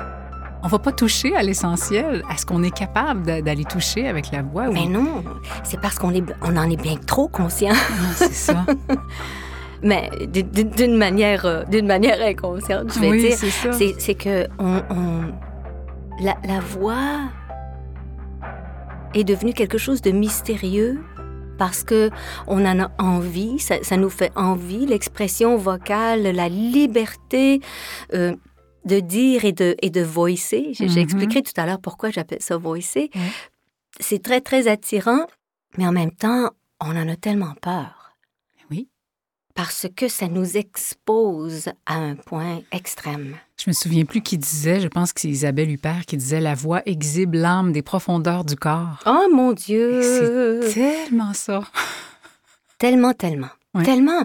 on 0.65 0.69
va 0.69 0.79
pas 0.79 0.93
toucher 0.93 1.37
à 1.37 1.43
l'essentiel, 1.43 2.25
à 2.29 2.39
ce 2.39 2.47
qu'on 2.47 2.63
est 2.63 2.75
capable 2.75 3.43
d'aller 3.43 3.65
toucher 3.65 4.09
avec 4.09 4.33
la 4.33 4.43
voix. 4.43 4.71
Mais 4.71 4.87
non, 4.87 5.23
c'est 5.63 5.79
parce 5.79 5.99
qu'on 5.99 6.11
on 6.43 6.57
en 6.57 6.71
est 6.71 6.81
bien 6.81 6.97
trop 6.97 7.29
conscient. 7.29 7.75
c'est 8.17 8.33
ça. 8.33 8.65
mais 9.83 10.11
d'une 10.23 10.97
manière, 10.97 11.45
euh, 11.45 11.65
d'une 11.65 11.87
manière 11.87 12.19
inconsciente, 12.23 12.93
je 12.95 13.01
vais 13.01 13.11
oui, 13.11 13.29
dire. 13.29 13.37
c'est 13.73 13.95
C'est 13.99 14.15
que 14.15 14.47
on, 14.59 14.83
on, 14.89 15.33
la, 16.23 16.37
la 16.47 16.61
voix 16.61 17.29
est 19.13 19.25
devenue 19.25 19.53
quelque 19.53 19.79
chose 19.79 20.01
de 20.01 20.13
mystérieux 20.13 20.99
parce 21.59 21.85
que 21.85 22.11
on 22.47 22.65
en 22.65 22.81
a 22.81 22.91
envie, 22.99 23.59
ça, 23.59 23.77
ça 23.83 23.97
nous 23.97 24.11
fait 24.11 24.33
envie, 24.35 24.87
l'expression 24.87 25.57
vocale, 25.57 26.23
la 26.23 26.49
liberté 26.49 27.61
euh, 28.15 28.35
de 28.85 29.01
dire 29.01 29.45
et 29.45 29.53
de, 29.53 29.77
et 29.83 29.91
de 29.91 30.03
voicer. 30.03 30.71
J'ai 30.73 30.85
Mhm. 30.87 30.91
j'ai 30.91 31.01
expliqué 31.01 31.43
tout 31.43 31.53
à 31.57 31.67
l'heure 31.67 31.81
pourquoi 31.81 32.11
j'appelle 32.11 32.43
ça 32.43 32.57
voicer. 32.57 33.11
C'est 34.01 34.23
très, 34.23 34.41
très 34.41 34.67
attirant, 34.69 35.27
mais 35.79 35.87
en 35.87 35.93
même 35.93 36.11
temps, 36.13 36.51
on 36.81 36.97
en 36.97 37.09
a 37.09 37.17
tellement 37.17 37.55
peur. 37.63 38.17
Oui. 38.71 38.89
Parce 39.55 39.87
que 39.95 40.09
ça 40.09 40.27
nous 40.29 40.57
expose 40.57 41.69
à 41.87 41.95
un 41.95 42.17
point 42.17 42.61
extrême. 42.73 43.37
Je 43.57 43.71
me 43.71 43.73
souviens 43.73 44.05
plus 44.05 44.21
qui 44.21 44.37
disait, 44.37 44.81
je 44.81 44.89
pense 44.89 45.13
que 45.13 45.21
c'est 45.21 45.29
Isabelle 45.29 45.71
Huppert 45.71 46.07
qui 46.07 46.17
disait 46.17 46.41
La 46.41 46.55
voix 46.55 46.83
exhibe 46.87 47.35
l'âme 47.35 47.71
des 47.73 47.83
profondeurs 47.83 48.45
du 48.45 48.57
corps. 48.57 48.99
Oh 49.07 49.29
mon 49.33 49.53
Dieu! 49.53 50.03
C'est 50.65 50.75
tellement 50.75 51.33
ça. 51.35 51.63
Tellement, 52.79 53.13
tellement. 53.15 53.51
Ouais. 53.75 53.83
Tellement. 53.85 54.23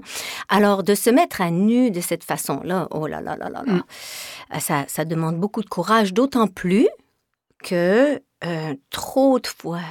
Alors, 0.49 0.83
de 0.83 0.93
se 0.95 1.09
mettre 1.09 1.41
à 1.41 1.49
nu 1.51 1.89
de 1.91 2.01
cette 2.01 2.23
façon-là, 2.23 2.87
oh 2.91 3.07
là 3.07 3.19
là 3.21 3.35
là 3.35 3.49
là 3.49 3.63
là, 3.65 3.73
Mm. 3.73 3.83
euh, 4.55 4.59
ça, 4.59 4.85
ça 4.87 5.05
demande 5.05 5.37
beaucoup 5.39 5.61
de 5.63 5.69
courage, 5.69 6.13
d'autant 6.13 6.47
plus 6.47 6.87
que 7.63 8.21
euh, 8.45 8.73
trop 8.89 9.39
de 9.39 9.47
fois, 9.47 9.81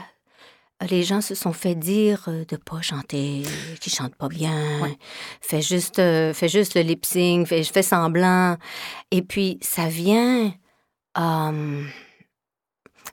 les 0.91 1.03
gens 1.03 1.21
se 1.21 1.35
sont 1.35 1.53
fait 1.53 1.75
dire 1.75 2.25
euh, 2.29 2.45
de 2.47 2.57
pas 2.57 2.81
chanter, 2.83 3.43
qu'ils 3.81 3.93
chantent 3.93 4.15
pas 4.15 4.29
bien, 4.29 4.81
Ouais. 4.81 4.97
fais 5.41 5.61
juste, 5.61 5.99
euh, 5.99 6.33
fais 6.33 6.49
juste 6.49 6.75
le 6.77 6.83
lip 6.83 7.05
sync, 7.05 7.49
fais, 7.49 7.65
fais 7.65 7.83
semblant. 7.83 8.57
Et 9.11 9.23
puis, 9.23 9.59
ça 9.61 9.89
vient 9.89 10.53
euh, 11.19 11.83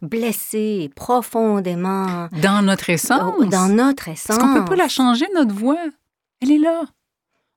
blesser 0.01 0.91
profondément 0.95 2.27
Dans 2.41 2.61
notre 2.63 2.89
essence. 2.89 3.33
euh, 3.41 3.45
dans 3.45 3.67
notre 3.69 4.09
essence. 4.09 4.37
Parce 4.37 4.39
qu'on 4.39 4.53
peut 4.53 4.65
pas 4.65 4.75
la 4.75 4.87
changer, 4.89 5.25
notre 5.33 5.53
voix. 5.53 5.77
Elle 6.45 6.51
est 6.51 6.57
là. 6.59 6.85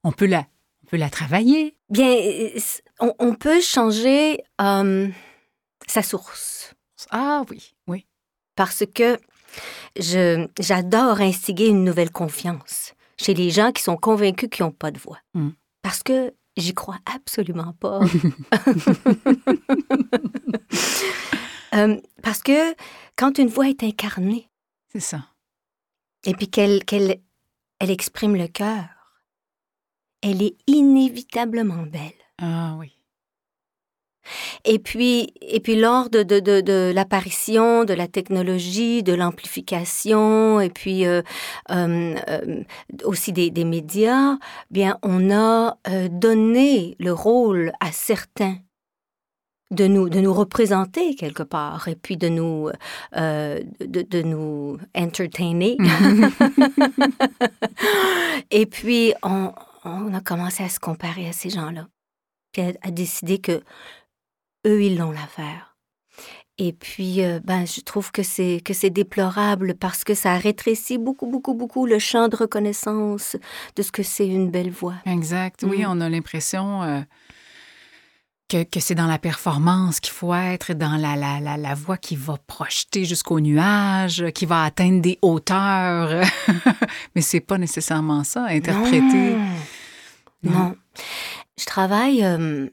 On 0.03 0.13
peut 0.13 0.25
la, 0.27 0.47
on 0.83 0.87
peut 0.87 0.97
la 0.97 1.11
travailler. 1.11 1.77
Bien, 1.91 2.17
on, 3.01 3.13
on 3.19 3.35
peut 3.35 3.61
changer 3.61 4.43
euh, 4.63 5.09
sa 5.87 6.03
source 6.03 6.75
Ah 7.11 7.45
oui, 7.51 7.75
oui. 7.87 8.07
parce 8.57 8.85
que 8.95 9.19
je 9.99 10.47
j'adore 10.59 11.21
instiguer 11.21 11.67
une 11.67 11.85
nouvelle 11.85 12.11
confiance 12.11 12.95
chez 13.21 13.35
les 13.35 13.51
gens 13.51 13.73
qui 13.73 13.83
sont 13.83 13.99
convaincus 13.99 14.49
qu'ils 14.51 14.65
n'ont 14.65 14.73
pas 14.73 14.91
de 14.91 14.99
voix. 14.99 15.19
Mm. 15.35 15.51
Parce 15.83 16.03
que 16.03 16.33
j'y 16.57 16.73
crois 16.73 16.99
absolument 17.15 17.75
pas. 17.75 18.01
Euh, 21.75 22.01
parce 22.23 22.43
que 22.43 22.75
quand 23.15 23.37
une 23.37 23.49
voix 23.49 23.69
est 23.69 23.83
incarnée 23.83 24.49
C'est 24.91 25.01
ça. 25.01 25.27
et 26.25 26.33
puis 26.33 26.49
qu'elle 26.49 26.83
qu'elle 26.87 27.21
elle 27.81 27.91
exprime 27.91 28.37
le 28.37 28.49
cœur, 28.49 28.89
elle 30.23 30.43
est 30.43 30.57
inévitablement 30.67 31.83
belle. 31.83 32.13
Ah 32.39 32.77
oui. 32.79 32.99
Et 34.65 34.79
puis, 34.79 35.33
et 35.41 35.61
puis 35.61 35.77
lors 35.77 36.11
de, 36.11 36.23
de, 36.23 36.41
de, 36.41 36.61
de 36.61 36.93
l'apparition 36.95 37.85
de 37.85 37.95
la 37.95 38.09
technologie, 38.09 39.03
de 39.03 39.15
l'amplification, 39.15 40.61
et 40.61 40.71
puis 40.71 41.07
euh, 41.07 41.23
euh, 41.71 42.15
euh, 42.29 42.63
aussi 43.05 43.33
des, 43.33 43.51
des 43.51 43.65
médias, 43.65 44.37
bien, 44.71 44.99
on 45.03 45.31
a 45.31 45.77
donné 46.11 46.97
le 46.99 47.13
rôle 47.13 47.73
à 47.81 47.93
certains 47.93 48.59
de 49.71 49.87
nous, 49.87 50.09
de 50.09 50.21
nous 50.21 50.33
représenter 50.33 51.15
quelque 51.15 51.43
part, 51.43 51.89
et 51.89 51.95
puis 51.95 52.17
de 52.17 52.29
nous, 52.29 52.71
euh, 53.17 53.61
de, 53.81 54.03
de 54.03 54.23
nous 54.23 54.79
entertainer. 54.97 55.77
et 58.51 58.67
puis, 58.67 59.13
on, 59.23 59.53
on 59.85 60.15
a 60.15 60.21
commencé 60.21 60.63
à 60.65 60.69
se 60.69 60.81
comparer 60.81 61.29
à 61.29 61.33
ces 61.33 61.51
gens-là, 61.51 61.87
puis 62.53 62.63
à, 62.63 62.73
à 62.83 62.91
décider 62.91 63.39
que 63.39 63.61
eux, 64.67 64.83
ils 64.83 64.99
l'ont 64.99 65.13
l'affaire. 65.13 65.77
Et 66.61 66.73
puis, 66.73 67.23
euh, 67.23 67.39
ben, 67.45 67.65
je 67.67 67.81
trouve 67.83 68.11
que 68.11 68.25
c'est 68.25 68.61
que 68.65 68.75
c'est 68.75 68.91
déplorable 68.91 69.77
parce 69.77 70.03
que 70.03 70.15
ça 70.15 70.37
rétrécit 70.37 70.99
beaucoup, 70.99 71.27
beaucoup, 71.27 71.55
beaucoup 71.55 71.87
le 71.87 72.01
champ 72.01 72.27
de 72.27 72.35
reconnaissance 72.35 73.37
de 73.77 73.83
ce 73.83 73.93
que 73.93 74.03
c'est 74.03 74.27
une 74.27 74.51
belle 74.51 74.71
voix. 74.73 74.95
Exact. 75.07 75.63
Oui, 75.63 75.83
Mm. 75.85 75.91
on 75.91 76.01
a 76.01 76.09
l'impression 76.09 76.83
euh, 76.83 77.01
que, 78.49 78.65
que 78.65 78.81
c'est 78.81 78.95
dans 78.95 79.07
la 79.07 79.19
performance 79.19 80.01
qu'il 80.01 80.13
faut 80.13 80.35
être, 80.35 80.73
dans 80.73 80.97
la, 80.97 81.17
la, 81.17 81.41
la, 81.41 81.57
la 81.57 81.75
voix 81.75 81.97
qui 81.97 82.17
va 82.17 82.37
projeter 82.47 83.05
jusqu'au 83.05 83.41
nuage, 83.41 84.25
qui 84.35 84.47
va 84.47 84.65
atteindre 84.65 85.01
des 85.03 85.19
hauteurs. 85.23 86.25
Mais 87.15 87.21
c'est 87.21 87.41
pas 87.41 87.59
nécessairement 87.59 88.25
ça, 88.25 88.47
interpréter. 88.47 89.37
Non. 90.43 90.77
Je 91.59 91.65
travaille 91.65 92.25
euh, 92.25 92.69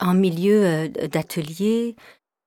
en 0.00 0.14
milieu 0.14 0.64
euh, 0.64 0.88
d'atelier. 0.88 1.96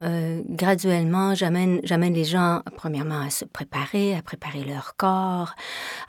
Euh, 0.04 0.42
graduellement, 0.50 1.36
j'amène, 1.36 1.80
j'amène 1.84 2.14
les 2.14 2.26
gens, 2.26 2.62
premièrement, 2.76 3.22
à 3.22 3.30
se 3.30 3.46
préparer, 3.46 4.16
à 4.16 4.22
préparer 4.22 4.64
leur 4.64 4.96
corps, 4.98 5.56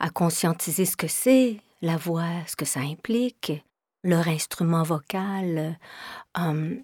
à 0.01 0.11
conscientiser 0.11 0.87
ce 0.87 0.97
que 0.97 1.07
c'est 1.07 1.59
la 1.83 1.97
voix, 1.97 2.29
ce 2.47 2.57
que 2.57 2.65
ça 2.65 2.81
implique, 2.81 3.53
leur 4.07 4.29
instrument 4.29 4.83
vocal. 4.83 5.79
euh, 6.39 6.77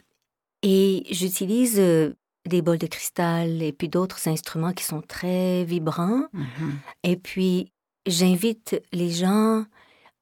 et 0.63 1.05
j'utilise 1.11 1.79
euh, 1.81 2.15
des 2.47 2.63
bols 2.63 2.79
de 2.79 2.87
cristal 2.87 3.63
et 3.63 3.73
puis 3.73 3.89
d'autres 3.89 4.29
instruments 4.29 4.73
qui 4.73 4.85
sont 4.85 5.03
très 5.03 5.65
vibrants. 5.65 6.25
Mhm. 6.33 6.79
Et 7.05 7.17
puis, 7.17 7.73
j'invite 8.07 8.81
les 8.93 9.11
gens 9.11 9.65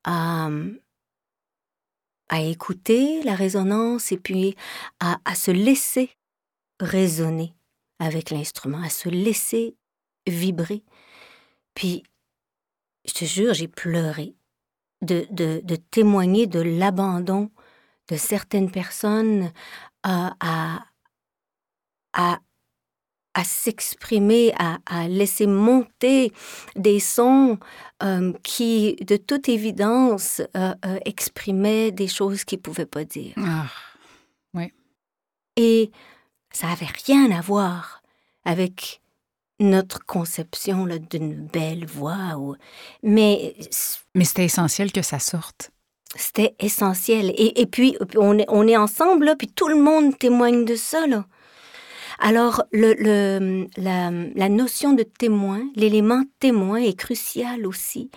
à, 0.04 0.48
à 2.28 2.40
écouter 2.42 3.22
la 3.22 3.34
résonance 3.34 4.12
et 4.12 4.18
puis 4.18 4.54
à, 5.00 5.18
à 5.24 5.34
se 5.34 5.50
laisser 5.50 6.10
résonner 6.80 7.54
avec 7.98 8.30
l'instrument, 8.30 8.82
à 8.82 8.88
se 8.88 9.08
laisser 9.10 9.76
vibrer. 10.26 10.82
Puis, 11.74 12.02
je 13.06 13.12
te 13.12 13.24
jure, 13.24 13.54
j'ai 13.54 13.68
pleuré 13.68 14.34
de, 15.02 15.26
de, 15.30 15.60
de 15.64 15.76
témoigner 15.76 16.46
de 16.46 16.60
l'abandon 16.60 17.50
de 18.08 18.16
certaines 18.16 18.70
personnes 18.70 19.52
à, 20.02 20.34
à, 20.40 20.84
à, 22.12 22.40
à 23.34 23.44
s'exprimer, 23.44 24.52
à, 24.58 24.78
à 24.86 25.08
laisser 25.08 25.46
monter 25.46 26.32
des 26.76 26.98
sons 26.98 27.58
euh, 28.02 28.32
qui, 28.42 28.96
de 28.96 29.16
toute 29.16 29.48
évidence, 29.48 30.42
euh, 30.56 30.74
euh, 30.84 30.98
exprimaient 31.04 31.92
des 31.92 32.08
choses 32.08 32.44
qu'ils 32.44 32.58
ne 32.58 32.62
pouvaient 32.62 32.86
pas 32.86 33.04
dire. 33.04 33.34
Ah, 33.36 33.66
Et 35.56 35.90
ça 36.52 36.66
n'avait 36.68 36.88
rien 37.06 37.30
à 37.30 37.40
voir 37.40 38.02
avec 38.44 38.99
notre 39.60 40.04
conception 40.04 40.86
d'une 41.10 41.46
belle 41.46 41.86
voix. 41.86 42.36
Ou... 42.38 42.56
Mais 43.02 43.54
mais 44.14 44.24
c'était 44.24 44.44
essentiel 44.46 44.90
que 44.90 45.02
ça 45.02 45.18
sorte. 45.20 45.70
c'était 46.16 46.54
essentiel. 46.58 47.30
Et, 47.36 47.60
et 47.60 47.66
puis, 47.66 47.96
on 48.16 48.38
est, 48.38 48.46
on 48.48 48.66
est 48.66 48.76
ensemble, 48.76 49.26
là, 49.26 49.36
puis 49.36 49.48
tout 49.48 49.68
le 49.68 49.76
monde 49.80 50.18
témoigne 50.18 50.64
de 50.64 50.74
ça. 50.74 51.06
Là. 51.06 51.24
Alors, 52.18 52.64
le, 52.72 52.94
le- 52.98 53.66
la, 53.76 54.10
la 54.10 54.48
notion 54.48 54.92
de 54.92 55.04
témoin, 55.04 55.62
l'élément 55.76 56.22
témoin 56.40 56.78
est 56.78 56.98
crucial 56.98 57.66
aussi, 57.66 58.10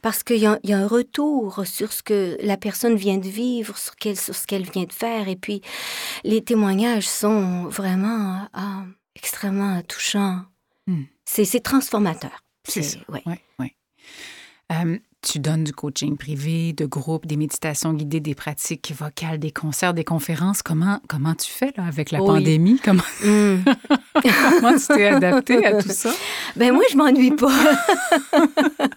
parce 0.00 0.22
qu'il 0.22 0.38
y, 0.38 0.46
a- 0.46 0.58
il 0.62 0.70
y 0.70 0.72
a 0.72 0.78
un 0.78 0.86
retour 0.86 1.62
sur 1.66 1.92
ce 1.92 2.02
que 2.02 2.38
la 2.42 2.56
personne 2.56 2.94
vient 2.96 3.18
de 3.18 3.28
vivre, 3.28 3.76
sur 3.76 3.94
ce 4.36 4.46
qu'elle 4.46 4.70
vient 4.70 4.84
de 4.84 4.92
faire, 4.92 5.28
et 5.28 5.36
puis 5.36 5.60
les 6.24 6.42
témoignages 6.42 7.08
sont 7.08 7.64
vraiment 7.66 8.46
ah, 8.54 8.84
extrêmement 9.16 9.82
touchants. 9.82 10.42
Hmm. 10.86 11.02
C'est 11.24 11.60
transformateur. 11.62 12.42
C'est 12.66 12.82
ça. 12.82 12.98
ouais. 13.08 13.22
Oui. 13.58 13.72
Euh, 14.72 14.98
tu 15.20 15.38
donnes 15.38 15.62
du 15.64 15.72
coaching 15.72 16.16
privé, 16.16 16.72
de 16.72 16.86
groupe, 16.86 17.26
des 17.26 17.36
méditations 17.36 17.92
guidées, 17.92 18.20
des 18.20 18.34
pratiques 18.34 18.92
vocales, 18.96 19.38
des 19.38 19.50
concerts, 19.52 19.94
des 19.94 20.02
conférences. 20.04 20.62
Comment, 20.62 21.00
comment 21.08 21.34
tu 21.34 21.50
fais 21.50 21.72
là, 21.76 21.84
avec 21.84 22.10
la 22.10 22.20
Oui. 22.20 22.26
pandémie? 22.26 22.80
Comment, 22.82 23.02
Hmm. 23.22 23.58
comment 24.22 24.76
tu 24.78 24.86
t'es 24.88 25.06
adapté 25.08 25.64
à 25.66 25.80
tout 25.82 25.90
ça? 25.90 26.10
Ben 26.56 26.72
moi, 26.72 26.82
je 26.90 26.96
m'ennuie 26.96 27.32
pas. 27.36 27.52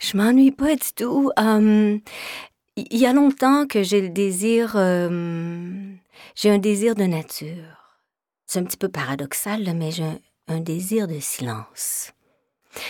je 0.00 0.16
m'ennuie 0.16 0.50
pas 0.52 0.74
du 0.76 0.92
tout. 0.96 1.30
Hum, 1.36 2.00
Il 2.76 2.98
y 2.98 3.06
a 3.06 3.12
longtemps 3.12 3.66
que 3.66 3.82
j'ai 3.82 4.00
le 4.02 4.08
désir, 4.10 4.74
hum, 4.76 5.96
j'ai 6.34 6.50
un 6.50 6.58
désir 6.58 6.94
de 6.94 7.04
nature. 7.04 7.92
C'est 8.46 8.58
un 8.60 8.64
petit 8.64 8.76
peu 8.76 8.88
paradoxal, 8.88 9.64
là, 9.64 9.74
mais 9.74 9.90
j'ai 9.90 10.04
un, 10.48 10.60
désir 10.60 11.08
de 11.08 11.20
silence. 11.20 12.12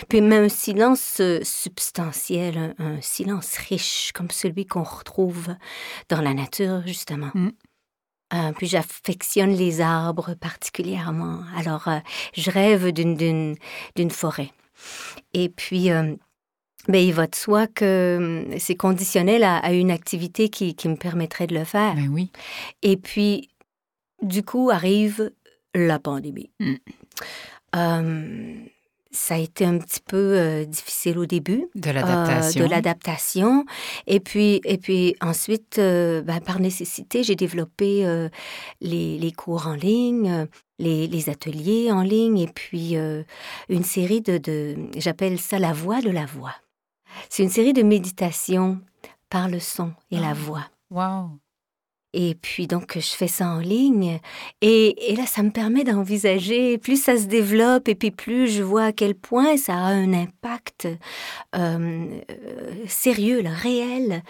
Puis 0.07 0.21
même 0.21 0.45
un 0.45 0.49
silence 0.49 1.17
euh, 1.19 1.39
substantiel, 1.43 2.57
un, 2.57 2.73
un 2.79 3.01
silence 3.01 3.55
riche, 3.57 4.11
comme 4.13 4.31
celui 4.31 4.65
qu'on 4.65 4.83
retrouve 4.83 5.55
dans 6.09 6.21
la 6.21 6.33
nature, 6.33 6.81
justement. 6.85 7.31
Mm. 7.33 7.49
Euh, 8.33 8.51
puis 8.53 8.67
j'affectionne 8.67 9.51
les 9.51 9.81
arbres 9.81 10.33
particulièrement. 10.33 11.41
Alors, 11.55 11.87
euh, 11.87 11.99
je 12.35 12.49
rêve 12.49 12.91
d'une 12.91 13.55
forêt 14.09 14.51
Et 15.33 15.49
puis, 15.49 15.91
euh, 15.91 16.15
ben, 16.87 16.97
il 16.97 17.13
va 17.13 17.27
de 17.27 17.35
soi 17.35 17.67
que 17.67 18.45
c'est 18.57 18.75
conditionnel 18.75 19.43
à, 19.43 19.57
à 19.57 19.71
une 19.71 19.91
activité 19.91 20.49
qui, 20.49 20.75
qui 20.75 20.89
me 20.89 20.95
permettrait 20.95 21.47
de 21.47 21.53
le 21.55 21.63
faire. 21.63 21.95
Ben 21.95 22.09
oui. 22.09 22.31
Et 22.81 22.97
puis, 22.97 23.49
du 24.21 24.43
coup, 24.43 24.71
arrive 24.71 25.31
la 25.75 25.99
pandémie. 25.99 26.51
Mm. 26.59 26.75
Euh, 27.75 28.53
ça 29.15 29.35
a 29.35 29.37
été 29.37 29.63
un 29.63 29.77
petit 29.77 29.99
peu 29.99 30.17
euh, 30.17 30.65
difficile 30.65 31.19
au 31.19 31.25
début. 31.27 31.67
De 31.75 31.89
euh, 31.89 31.93
l'adaptation. 31.93 32.63
de 32.63 32.69
l'adaptation. 32.69 33.65
Et 34.07 34.19
puis, 34.19 34.59
et 34.65 34.77
puis 34.79 35.15
ensuite, 35.21 35.77
euh, 35.77 36.21
ben, 36.23 36.39
par 36.39 36.59
nécessité, 36.59 37.23
j'ai 37.23 37.35
développé 37.35 38.05
les, 38.81 39.17
les 39.19 39.31
cours 39.31 39.67
en 39.67 39.75
ligne, 39.75 40.47
les, 40.79 41.07
les 41.07 41.29
ateliers 41.29 41.91
en 41.91 42.01
ligne, 42.01 42.39
et 42.39 42.47
puis 42.47 42.95
une 42.95 43.83
série 43.83 44.21
de, 44.21 44.37
de 44.39 44.75
j'appelle 44.97 45.39
ça 45.39 45.59
la 45.59 45.73
voix 45.73 46.01
de 46.01 46.09
la 46.09 46.25
voix. 46.25 46.55
C'est 47.29 47.43
une 47.43 47.49
série 47.49 47.73
de 47.73 47.83
méditations 47.83 48.79
par 49.29 49.47
le 49.47 49.59
son 49.59 49.93
et 50.09 50.17
la 50.19 50.29
Ah. 50.29 50.33
voix. 50.33 50.65
Wow. 50.89 51.39
Et 52.13 52.35
puis 52.35 52.67
donc, 52.67 52.93
je 52.95 53.15
fais 53.15 53.27
ça 53.27 53.47
en 53.47 53.59
ligne. 53.59 54.19
Et, 54.61 55.11
et 55.11 55.15
là, 55.15 55.25
ça 55.25 55.41
me 55.41 55.49
permet 55.49 55.83
d'envisager, 55.83 56.77
plus 56.77 57.01
ça 57.01 57.17
se 57.17 57.25
développe 57.25 57.87
et 57.87 57.95
puis 57.95 58.11
plus 58.11 58.47
je 58.49 58.61
vois 58.61 58.85
à 58.85 58.91
quel 58.91 59.15
point 59.15 59.57
ça 59.57 59.73
a 59.73 59.87
un 59.87 60.13
impact 60.13 60.87
euh, 61.55 62.05
sérieux, 62.87 63.41
là, 63.41 63.51
réel. 63.51 64.23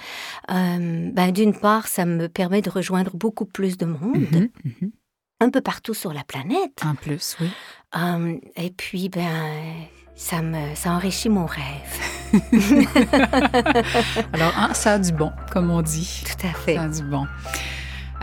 Euh, 0.49 1.09
ben, 1.11 1.31
D'une 1.31 1.53
part, 1.53 1.87
ça 1.87 2.05
me 2.05 2.27
permet 2.27 2.61
de 2.61 2.69
rejoindre 2.69 3.11
beaucoup 3.15 3.45
plus 3.45 3.77
de 3.77 3.85
monde, 3.85 4.27
Mhm, 4.31 4.49
mhm. 4.81 4.91
un 5.41 5.49
peu 5.49 5.61
partout 5.61 5.93
sur 5.93 6.13
la 6.13 6.23
planète. 6.23 6.81
En 6.85 6.95
plus, 6.95 7.35
oui. 7.41 7.49
Euh, 7.97 8.37
et 8.55 8.71
puis, 8.71 9.09
ben, 9.09 9.27
ça, 10.15 10.41
me, 10.41 10.73
ça 10.75 10.91
enrichit 10.91 11.29
mon 11.29 11.45
rêve. 11.45 12.33
Alors, 14.33 14.53
hein, 14.57 14.73
ça 14.73 14.93
a 14.93 14.99
du 14.99 15.11
bon, 15.11 15.31
comme 15.51 15.69
on 15.69 15.81
dit. 15.81 16.23
Tout 16.25 16.47
à 16.47 16.51
fait. 16.53 16.75
Ça 16.75 16.83
a 16.83 16.87
du 16.87 17.03
bon. 17.03 17.27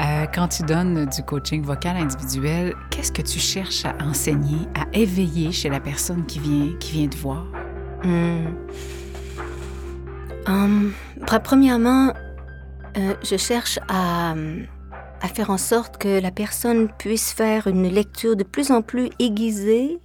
Euh, 0.01 0.27
quand 0.33 0.49
tu 0.49 0.63
donnes 0.63 1.05
du 1.07 1.23
coaching 1.23 1.63
vocal 1.63 1.97
individuel, 1.97 2.75
qu'est-ce 2.91 3.13
que 3.13 3.21
tu 3.21 3.39
cherches 3.39 3.85
à 3.85 3.95
enseigner, 4.01 4.67
à 4.75 4.87
éveiller 4.95 5.53
chez 5.53 5.69
la 5.69 5.79
personne 5.79 6.25
qui 6.25 6.39
vient, 6.39 6.75
qui 6.79 6.93
vient 6.93 7.09
te 7.09 7.17
voir? 7.19 7.47
Pre- 10.47 11.43
premièrement, 11.43 12.15
euh, 12.97 13.15
je 13.23 13.37
cherche 13.37 13.79
à, 13.89 14.35
faire 15.35 15.51
en 15.51 15.59
sorte 15.59 15.99
que 15.99 16.21
la 16.21 16.31
personne 16.31 16.89
puisse 16.99 17.33
faire 17.33 17.67
une 17.67 17.87
lecture 17.87 18.37
de 18.37 18.45
plus 18.45 18.71
en 18.71 18.81
plus 18.81 19.11
aiguisée 19.19 19.99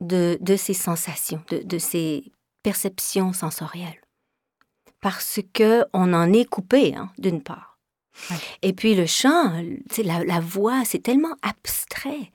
de, 0.00 0.38
ses 0.56 0.74
sensations, 0.74 1.42
de, 1.50 1.58
de 1.64 1.78
ses 1.78 2.30
perceptions 2.62 3.32
sensorielles. 3.32 4.00
Parce 5.00 5.40
que 5.52 5.84
on 5.92 6.14
en 6.14 6.32
est 6.32 6.48
coupé, 6.48 6.94
hein, 6.94 7.10
d'une 7.18 7.42
part. 7.42 7.75
Et 8.62 8.72
puis 8.72 8.94
le 8.94 9.06
chant, 9.06 9.52
la, 10.04 10.40
voix, 10.40 10.82
c'est 10.84 11.02
tellement 11.02 11.36
abstrait. 11.42 12.30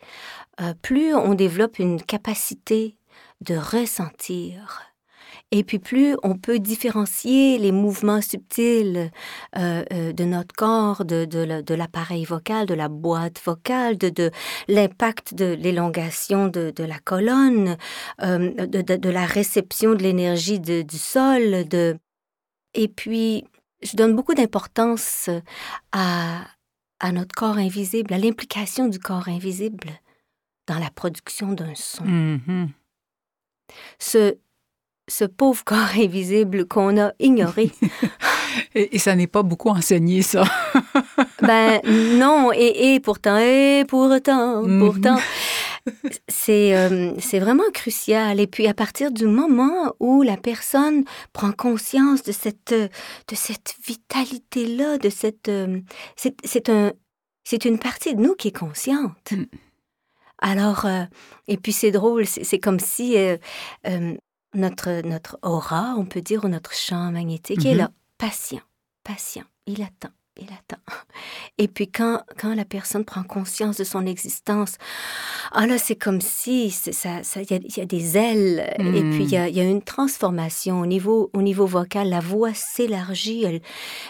Euh, 0.61 0.73
plus 0.81 1.13
on 1.13 1.33
développe 1.33 1.79
une 1.79 2.01
capacité 2.01 2.95
de 3.41 3.55
ressentir. 3.55 4.81
Et 5.53 5.63
puis 5.63 5.79
plus 5.79 6.15
on 6.23 6.35
peut 6.38 6.59
différencier 6.59 7.57
les 7.57 7.71
mouvements 7.73 8.21
subtils 8.21 9.11
euh, 9.57 9.83
euh, 9.91 10.13
de 10.13 10.23
notre 10.23 10.55
corps, 10.55 11.03
de, 11.03 11.25
de 11.25 11.39
la- 11.39 11.61
de 11.61 11.73
l'appareil 11.73 12.23
vocal, 12.23 12.65
de 12.65 12.73
la 12.73 12.88
boîte 12.88 13.41
vocale, 13.43 13.97
de, 13.97 14.31
l'impact 14.67 15.33
de 15.33 15.53
l'élongation 15.53 16.47
de, 16.47 16.73
la 16.77 17.00
colonne, 17.00 17.75
de, 18.19 19.09
la 19.09 19.25
réception 19.25 19.95
de 19.95 20.03
l'énergie 20.03 20.59
du 20.59 20.97
sol. 20.97 21.67
De... 21.67 21.97
Et 22.73 22.88
puis, 22.88 23.43
je 23.84 23.96
donne 23.96 24.15
beaucoup 24.15 24.34
d'importance 24.34 25.30
à, 25.91 26.41
à 27.00 27.12
notre 27.12 27.34
corps 27.36 27.58
invisible, 27.58 28.13
à 28.13 28.17
l'implication 28.17 28.88
du 28.88 29.00
corps 29.00 29.28
invisible 29.28 29.89
dans 30.67 30.78
la 30.80 30.89
production 30.89 31.54
d'un 31.54 31.74
son 31.76 32.04
Mhm. 32.06 32.70
ce, 34.00 34.36
ce 35.10 35.26
pauvre 35.26 35.63
corps 35.63 35.96
invisible 35.98 36.65
qu'on 36.67 37.00
a 37.02 37.12
ignoré. 37.20 37.72
Et, 38.76 38.96
et 38.96 39.00
ça 39.00 39.15
n'est 39.15 39.28
pas 39.28 39.44
beaucoup 39.44 39.70
enseigné, 39.70 40.22
ça. 40.22 40.44
ben 41.41 41.80
non, 42.17 42.52
et, 42.54 42.94
et 42.96 43.00
pourtant, 43.00 43.38
et 43.38 43.86
pourtant, 43.88 44.62
Mhm. 44.63 44.80
pourtant. 44.80 45.17
C'est 46.28 46.76
euh, 46.76 47.13
c'est 47.20 47.39
vraiment 47.39 47.70
crucial. 47.74 48.39
Et 48.39 48.48
puis 48.48 48.67
à 48.67 48.74
partir 48.74 49.12
du 49.12 49.26
moment 49.26 49.94
où 50.00 50.22
la 50.22 50.38
personne 50.38 51.04
prend 51.34 51.52
conscience 51.52 52.24
de 52.24 52.32
cette, 52.32 52.74
de 52.74 53.36
cette 53.36 53.76
vitalité-là, 53.86 54.98
de 54.98 55.10
cette... 55.10 55.50
euh, 55.50 55.80
c'est 56.15 56.70
un, 56.70 56.94
c'est 57.44 57.65
une 57.65 57.80
partie 57.80 58.15
de 58.15 58.22
nous 58.22 58.36
qui 58.36 58.50
est 58.50 58.58
consciente. 58.58 59.32
Mm. 59.32 59.44
Alors, 60.39 60.86
euh, 60.86 61.04
et 61.48 61.58
puis 61.58 61.72
c'est 61.72 61.91
drôle, 61.91 62.26
c'est 62.26 62.60
comme 62.60 62.80
si 62.80 63.15
notre, 64.54 65.02
notre 65.08 65.38
aura, 65.44 65.96
on 65.98 66.06
peut 66.06 66.22
dire, 66.22 66.44
ou 66.46 66.48
notre 66.48 66.74
champ 66.74 67.12
magnétique 67.12 67.65
est 67.65 67.72
Mhm. 67.74 67.78
là, 67.78 67.91
patient, 68.17 68.62
patient, 69.04 69.46
il 69.67 69.82
attend, 69.82 70.10
il 70.38 70.46
attend. 70.46 70.82
Et 71.58 71.67
puis 71.67 71.88
quand, 71.89 72.24
quand 72.39 72.56
la 72.56 72.65
personne 72.65 73.04
prend 73.04 73.24
conscience 73.24 73.78
de 73.78 73.84
son 73.84 74.06
existence, 74.06 74.76
ah 75.52 75.65
c'est 75.78 75.96
comme 75.96 76.22
si 76.22 76.72
c'est- 76.72 76.94
ça, 76.94 77.22
il 77.36 77.52
y, 77.52 77.54
a, 77.54 77.60
il 77.82 77.88
des 77.88 78.17
ailes, 78.17 78.74
et 78.80 79.02
puis 79.10 79.24
il 79.24 79.30
y 79.32 79.38
a, 79.38 79.50
il 79.50 79.60
une 79.60 79.82
transformation 79.82 80.80
au 80.80 80.86
niveau, 80.86 81.30
au 81.34 81.41
niveau 81.41 81.65
vocal. 81.65 82.10
La 82.10 82.20
voix 82.20 82.54
s'élargit, 82.54 83.62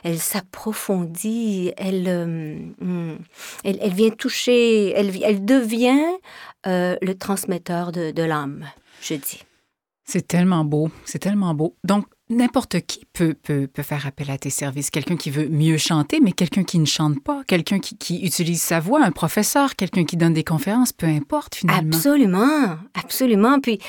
elle, 0.03 0.19
s'approfondit, 0.19 1.73
elle, 1.77 2.07
euh, 2.07 2.55
hmm, 2.79 3.17
elle, 3.63 3.79
elle 3.81 3.93
vient 3.93 4.11
toucher, 4.11 4.91
elle, 4.91 5.11
elle 5.23 5.43
devient 5.43 6.05
euh, 6.67 6.95
le 7.01 7.15
transmetteur 7.17 7.91
de, 7.91 8.11
de 8.11 8.23
l'âme, 8.23 8.65
je 9.01 9.15
dis. 9.15 9.41
C'est 10.03 10.27
tellement 10.27 10.65
beau, 10.65 10.91
c'est 11.05 11.19
tellement 11.19 11.53
beau. 11.53 11.75
Donc, 11.83 12.05
n'importe 12.31 12.81
qui 12.81 13.05
peut, 13.13 13.33
peut, 13.33 13.67
peut 13.67 13.83
faire 13.83 14.07
appel 14.07 14.31
à 14.31 14.37
tes 14.37 14.49
services. 14.49 14.89
Quelqu'un 14.89 15.17
qui 15.17 15.29
veut 15.29 15.47
mieux 15.49 15.77
chanter, 15.77 16.19
mais 16.19 16.31
quelqu'un 16.31 16.63
qui 16.63 16.79
ne 16.79 16.85
chante 16.85 17.21
pas, 17.23 17.43
quelqu'un 17.45 17.79
qui, 17.79 17.97
qui 17.97 18.21
utilise 18.25 18.61
sa 18.61 18.79
voix, 18.79 19.03
un 19.03 19.11
professeur, 19.11 19.75
quelqu'un 19.75 20.05
qui 20.05 20.17
donne 20.17 20.33
des 20.33 20.43
conférences, 20.43 20.93
peu 20.93 21.07
importe 21.07 21.55
finalement. 21.55 21.95
Absolument, 21.95 22.77
absolument. 22.93 23.59
Puis, 23.59 23.79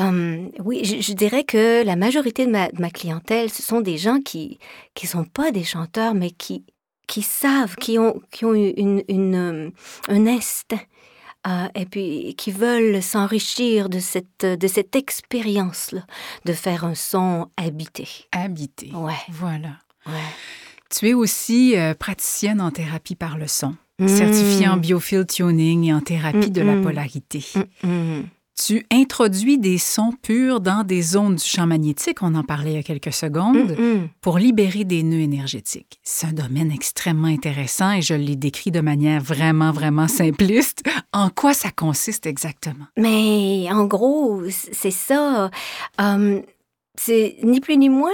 euh, 0.00 0.48
oui, 0.64 0.84
je, 0.84 1.12
dirais 1.12 1.44
que 1.44 1.84
la 1.84 1.96
majorité 1.96 2.46
de 2.46 2.50
ma, 2.50 2.90
clientèle, 2.90 3.50
ce 3.50 3.62
sont 3.62 3.80
des 3.80 3.98
gens 3.98 4.20
qui 4.20 4.58
qui 4.94 5.06
sont 5.06 5.24
pas 5.24 5.52
des 5.52 5.64
chanteurs, 5.64 6.14
mais 6.14 6.30
qui 6.30 6.64
qui 7.06 7.22
savent, 7.22 7.76
qui 7.76 7.98
ont 7.98 8.20
qui 8.30 8.44
ont 8.44 8.54
une, 8.54 9.02
une 9.08 9.34
euh, 9.34 9.70
un 10.08 10.26
instinct. 10.26 10.80
Euh, 11.46 11.66
et 11.74 11.86
puis 11.86 12.34
qui 12.36 12.50
veulent 12.52 13.02
s'enrichir 13.02 13.88
de 13.88 13.98
cette 13.98 14.44
de 14.44 14.66
cette 14.68 14.94
expérience 14.96 15.92
là 15.92 16.02
de 16.44 16.52
faire 16.52 16.84
un 16.84 16.94
son 16.94 17.48
habité. 17.56 18.08
Habité. 18.32 18.90
Ouais, 18.94 19.14
Voilà. 19.30 19.76
ouais. 20.06 20.12
Tu 20.90 21.08
es 21.08 21.14
aussi 21.14 21.76
euh, 21.76 21.94
praticienne 21.94 22.60
en 22.60 22.70
thérapie 22.70 23.14
par 23.14 23.38
le 23.38 23.46
son, 23.46 23.74
certifiée 24.06 24.68
en 24.68 24.76
biofield 24.76 25.26
tuning 25.26 25.84
et 25.84 25.94
en 25.94 26.00
thérapie 26.02 26.50
de 26.50 26.60
la 26.60 26.74
Mm, 26.74 26.80
mm. 26.80 26.82
polarité. 26.82 27.44
Tu 28.60 28.84
introduis 28.92 29.58
des 29.58 29.78
sons 29.78 30.12
purs 30.22 30.60
dans 30.60 30.84
des 30.84 31.00
zones 31.00 31.36
du 31.36 31.44
champ 31.44 31.66
magnétique, 31.66 32.18
on 32.22 32.34
en 32.34 32.42
parlait 32.42 32.72
il 32.72 32.76
y 32.76 32.78
a 32.78 32.82
quelques 32.82 33.12
secondes, 33.12 33.76
Mm, 33.78 33.82
mm. 33.82 34.08
pour 34.20 34.38
libérer 34.38 34.84
des 34.84 35.02
nœuds 35.02 35.20
énergétiques. 35.20 35.98
C'est 36.02 36.26
un 36.26 36.32
domaine 36.32 36.70
extrêmement 36.70 37.28
intéressant 37.28 37.92
et 37.92 38.02
je 38.02 38.14
l'ai 38.14 38.36
décrit 38.36 38.70
de 38.70 38.80
manière 38.80 39.22
vraiment, 39.22 39.72
vraiment 39.72 40.08
simpliste. 40.08 40.82
En 41.14 41.28
quoi 41.28 41.52
ça 41.52 41.70
consiste 41.70 42.24
exactement? 42.26 42.86
Mais 42.96 43.66
en 43.70 43.84
gros, 43.84 44.42
c'est 44.48 44.90
ça. 44.90 45.50
Euh, 46.00 46.40
c'est 46.94 47.36
ni 47.42 47.60
plus 47.60 47.76
ni 47.76 47.90
moins 47.90 48.10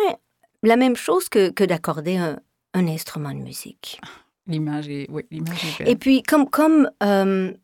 la 0.65 0.77
même 0.77 0.97
chose 0.97 1.29
que, 1.29 1.51
que 1.51 1.63
d'accorder 1.63 2.17
un, 2.17 2.41
un 2.75 2.89
instrument 2.89 3.33
de 3.33 3.39
musique. 3.39 4.01
L'image 4.49 4.89
est, 4.89 5.07
oui, 5.11 5.23
l'image. 5.31 5.81
Et 5.87 5.95
puis, 5.95 6.23
comme, 6.25 6.49
comme 6.51 6.91
euh, 7.05 7.53
bon, 7.53 7.59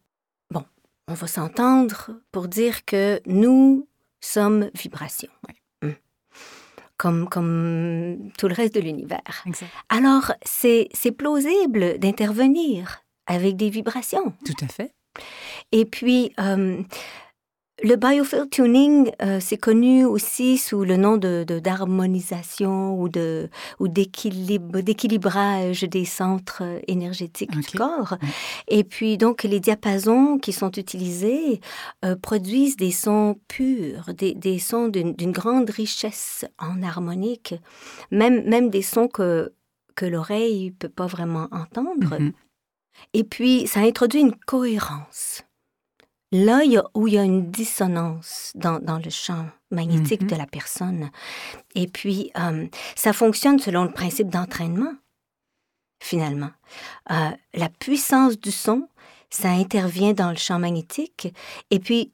on 1.08 1.14
va 1.14 1.26
s'entendre 1.26 2.10
pour 2.32 2.48
dire 2.48 2.84
que 2.84 3.20
nous 3.26 3.88
sommes 4.20 4.70
vibrations. 4.74 5.30
Mm. 5.82 5.90
Comme, 6.96 7.28
comme 7.28 8.30
tout 8.38 8.48
le 8.48 8.54
reste 8.54 8.74
de 8.74 8.80
l'univers. 8.80 9.42
Exact. 9.46 9.70
Alors, 9.88 10.32
c'est 10.44 10.88
c'est 10.94 11.12
plausible 11.12 11.98
d'intervenir 11.98 13.02
avec 13.26 13.56
des 13.56 13.70
vibrations. 13.70 14.32
Tout 14.44 14.64
à 14.64 14.68
fait. 14.68 14.94
Et 15.72 15.84
puis, 15.84 16.32
euh, 16.40 16.82
le 17.82 17.96
biofield 17.96 18.50
tuning, 18.50 19.10
euh, 19.20 19.40
c'est 19.40 19.56
connu 19.56 20.04
aussi 20.04 20.58
sous 20.58 20.84
le 20.84 20.96
nom 20.96 21.16
de 21.16 21.44
d'harmonisation 21.44 22.98
ou 23.00 23.08
de 23.08 23.50
ou 23.80 23.88
d'équilibre 23.88 24.80
d'équilibrage 24.80 25.82
des 25.82 26.04
centres 26.04 26.62
énergétiques 26.86 27.50
du 27.50 27.76
corps. 27.76 28.16
Et 28.68 28.84
puis 28.84 29.18
donc 29.18 29.42
les 29.42 29.58
diapasons 29.58 30.38
qui 30.38 30.52
sont 30.52 30.70
utilisés 30.70 31.60
euh, 32.04 32.14
produisent 32.14 32.76
des 32.76 32.92
sons 32.92 33.40
purs, 33.48 34.14
des, 34.14 34.34
des 34.34 34.60
sons 34.60 34.86
d'une 34.88 35.32
grande 35.32 35.68
richesse 35.70 36.44
en 36.58 36.80
harmonique, 36.82 37.54
même 38.12 38.44
même 38.48 38.70
des 38.70 38.82
sons 38.82 39.08
que 39.08 39.52
que 39.96 40.06
l'oreille 40.06 40.70
peut 40.70 40.88
pas 40.88 41.06
vraiment 41.06 41.48
entendre. 41.50 42.18
Mm-hmm. 42.18 42.32
Et 43.14 43.24
puis 43.24 43.66
ça 43.66 43.80
introduit 43.80 44.20
une 44.20 44.34
cohérence 44.34 45.42
là 46.34 46.62
où 46.94 47.06
il 47.06 47.14
y 47.14 47.18
a 47.18 47.22
une 47.22 47.48
dissonance 47.52 48.50
dans, 48.56 48.80
le 48.98 49.10
champ 49.10 49.46
magnétique 49.70 50.22
mm-hmm. 50.22 50.30
de 50.30 50.34
la 50.34 50.46
personne. 50.46 51.10
Et 51.76 51.86
puis, 51.86 52.32
euh, 52.36 52.66
ça 52.96 53.12
fonctionne 53.12 53.60
selon 53.60 53.84
le 53.84 53.92
principe 53.92 54.28
d'entraînement, 54.30 54.92
finalement. 56.00 56.50
Euh, 57.12 57.30
la 57.54 57.68
puissance 57.68 58.38
du 58.40 58.50
son, 58.50 58.88
ça 59.30 59.50
intervient 59.50 60.12
dans 60.12 60.30
le 60.30 60.36
champ 60.36 60.58
magnétique. 60.58 61.32
Et 61.70 61.78
puis, 61.78 62.12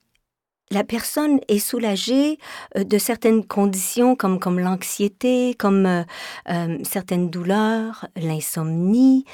la 0.71 0.85
personne 0.85 1.41
est 1.49 1.59
soulagée 1.59 2.39
euh, 2.77 2.85
de 2.85 2.99
certaines 2.99 3.45
conditions 3.45 4.15
comme, 4.15 4.39
comme 4.39 4.61
l'anxiété, 4.61 5.55
comme 5.59 5.87
euh, 5.87 6.03
euh, 6.49 6.79
certaines 6.85 7.29
douleurs, 7.29 8.07
l'insomnie, 8.17 9.25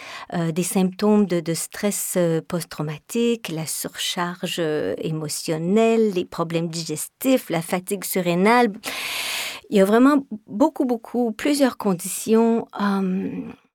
des 0.53 0.63
symptômes 0.63 1.27
de, 1.27 1.41
de 1.41 1.55
stress 1.55 2.19
post-traumatique, 2.49 3.49
la 3.49 3.67
surcharge 3.67 4.61
émotionnelle, 4.99 6.13
les 6.13 6.25
problèmes 6.25 6.69
digestifs, 6.69 7.51
la 7.51 7.63
fatigue 7.63 8.05
surrénale. 8.05 8.73
Il 9.71 9.77
y 9.77 9.81
a 9.81 9.85
vraiment 9.85 10.25
beaucoup, 10.47 10.85
beaucoup, 10.85 11.33
plusieurs 11.33 11.77
conditions. 11.77 12.67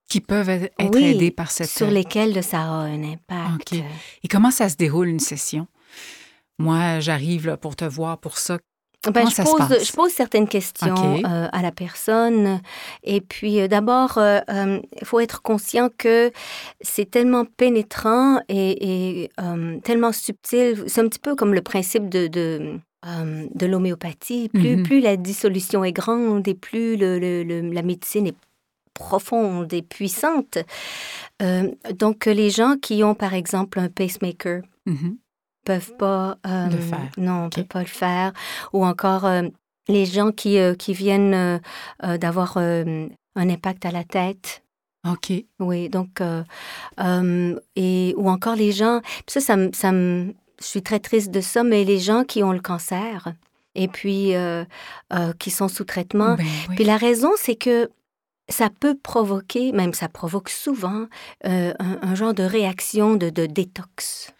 qui 0.08 0.20
peuvent 0.20 0.48
être 0.48 0.72
aidées 0.78 1.30
par 1.30 1.50
cette... 1.50 1.68
Sur 1.68 1.90
lesquelles 1.90 2.42
ça 2.42 2.60
a 2.60 2.64
un 2.64 3.02
impact. 3.02 3.74
Et 4.22 4.28
comment 4.28 4.50
ça 4.50 4.68
se 4.68 4.76
déroule 4.76 5.08
une 5.08 5.20
session? 5.20 5.66
Moi, 6.58 7.00
j'arrive 7.00 7.56
pour 7.60 7.76
te 7.76 7.84
voir 7.84 8.18
pour 8.18 8.38
ça. 8.38 8.58
Ben, 9.10 9.28
je, 9.28 9.42
pose, 9.42 9.84
je, 9.84 9.92
pose, 9.92 10.12
certaines 10.12 10.46
questions 10.46 11.16
euh, 11.24 11.48
à 11.50 11.60
la 11.60 11.72
personne. 11.72 12.60
Et 13.02 13.20
puis, 13.20 13.60
euh, 13.60 13.66
d'abord, 13.66 14.16
euh, 14.16 14.38
il 15.00 15.04
faut 15.04 15.18
être 15.18 15.42
conscient 15.42 15.88
que 15.98 16.30
c'est 16.80 17.10
tellement 17.10 17.44
pénétrant 17.44 18.40
et, 18.48 19.28
tellement 19.82 20.12
subtil. 20.12 20.84
C'est 20.86 21.00
un 21.00 21.08
petit 21.08 21.18
peu 21.18 21.34
comme 21.34 21.52
le 21.52 21.62
principe 21.62 22.08
de, 22.08 22.28
de, 22.28 22.78
de 23.04 23.66
l'homéopathie. 23.66 24.48
Plus, 24.48 24.76
mhm. 24.76 24.82
plus 24.84 25.00
la 25.00 25.16
dissolution 25.16 25.82
est 25.82 25.92
grande 25.92 26.46
et 26.46 26.54
plus 26.54 26.96
le, 26.96 27.42
la 27.72 27.82
médecine 27.82 28.28
est 28.28 28.36
profonde 28.94 29.72
et 29.72 29.82
puissante. 29.82 30.58
donc, 31.40 32.26
les 32.26 32.50
gens 32.50 32.76
qui 32.80 33.02
ont, 33.02 33.16
par 33.16 33.34
exemple, 33.34 33.80
un 33.80 33.88
pacemaker, 33.88 34.62
mhm 34.86 35.16
peuvent 35.64 35.96
pas 35.96 36.38
euh, 36.46 36.66
le 36.66 36.78
faire. 36.78 37.10
Non, 37.16 37.44
on 37.44 37.50
peut 37.50 37.64
pas 37.64 37.80
le 37.80 37.86
faire. 37.86 38.32
Ou 38.72 38.84
encore 38.84 39.24
euh, 39.24 39.42
les 39.88 40.06
gens 40.06 40.32
qui, 40.32 40.58
euh, 40.58 40.74
qui 40.74 40.92
viennent 40.92 41.60
d'avoir 42.02 42.56
un 42.56 43.08
impact 43.36 43.86
à 43.86 43.90
la 43.90 44.04
tête. 44.04 44.62
OK. 45.08 45.32
Oui, 45.58 45.88
donc 45.88 46.22
et 47.76 48.14
ou 48.16 48.30
encore 48.30 48.54
les 48.54 48.72
gens. 48.72 49.00
Ça, 49.26 49.40
ça, 49.40 49.56
ça 49.72 49.92
me, 49.92 50.34
je 50.60 50.66
suis 50.66 50.82
très 50.82 51.00
triste 51.00 51.30
de 51.30 51.40
ça, 51.40 51.64
mais 51.64 51.84
les 51.84 51.98
gens 51.98 52.22
qui 52.24 52.42
ont 52.42 52.52
le 52.52 52.60
cancer 52.60 53.32
et 53.74 53.88
puis 53.88 54.32
qui 55.38 55.50
sont 55.50 55.68
sous 55.68 55.84
traitement. 55.84 56.36
Ben 56.36 56.46
puis 56.76 56.84
la 56.84 56.96
raison, 56.96 57.30
c'est 57.36 57.56
que 57.56 57.90
ça 58.48 58.68
peut 58.68 58.96
provoquer, 58.96 59.72
même 59.72 59.94
ça 59.94 60.08
provoque 60.08 60.50
souvent, 60.50 61.06
un, 61.42 62.14
genre 62.14 62.34
de 62.34 62.44
réaction 62.44 63.16
de, 63.16 63.30
de 63.30 63.46
détox. 63.46 64.32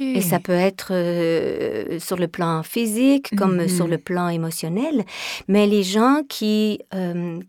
Et 0.00 0.20
ça 0.20 0.38
peut 0.38 0.52
être 0.52 0.92
euh, 0.92 1.98
sur 1.98 2.16
le 2.16 2.28
plan 2.28 2.62
physique 2.62 3.34
comme 3.36 3.68
sur 3.68 3.86
le 3.88 3.96
mm-hmm. 3.96 4.02
plan 4.02 4.28
émotionnel. 4.28 5.04
Mais 5.48 5.66
les 5.66 5.82
gens 5.82 6.22
qui, 6.28 6.80
euh, 6.94 7.40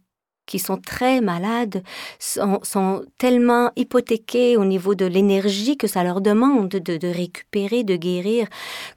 qui 0.45 0.59
sont 0.59 0.77
très 0.77 1.21
malades 1.21 1.83
sont, 2.19 2.59
sont, 2.63 3.03
tellement 3.17 3.71
hypothéqués 3.75 4.57
au 4.57 4.65
niveau 4.65 4.95
de 4.95 5.05
l'énergie 5.05 5.77
que 5.77 5.87
ça 5.87 6.03
leur 6.03 6.19
demande 6.19 6.69
de, 6.69 6.97
de, 6.97 7.07
récupérer, 7.07 7.83
de 7.83 7.95
guérir, 7.95 8.47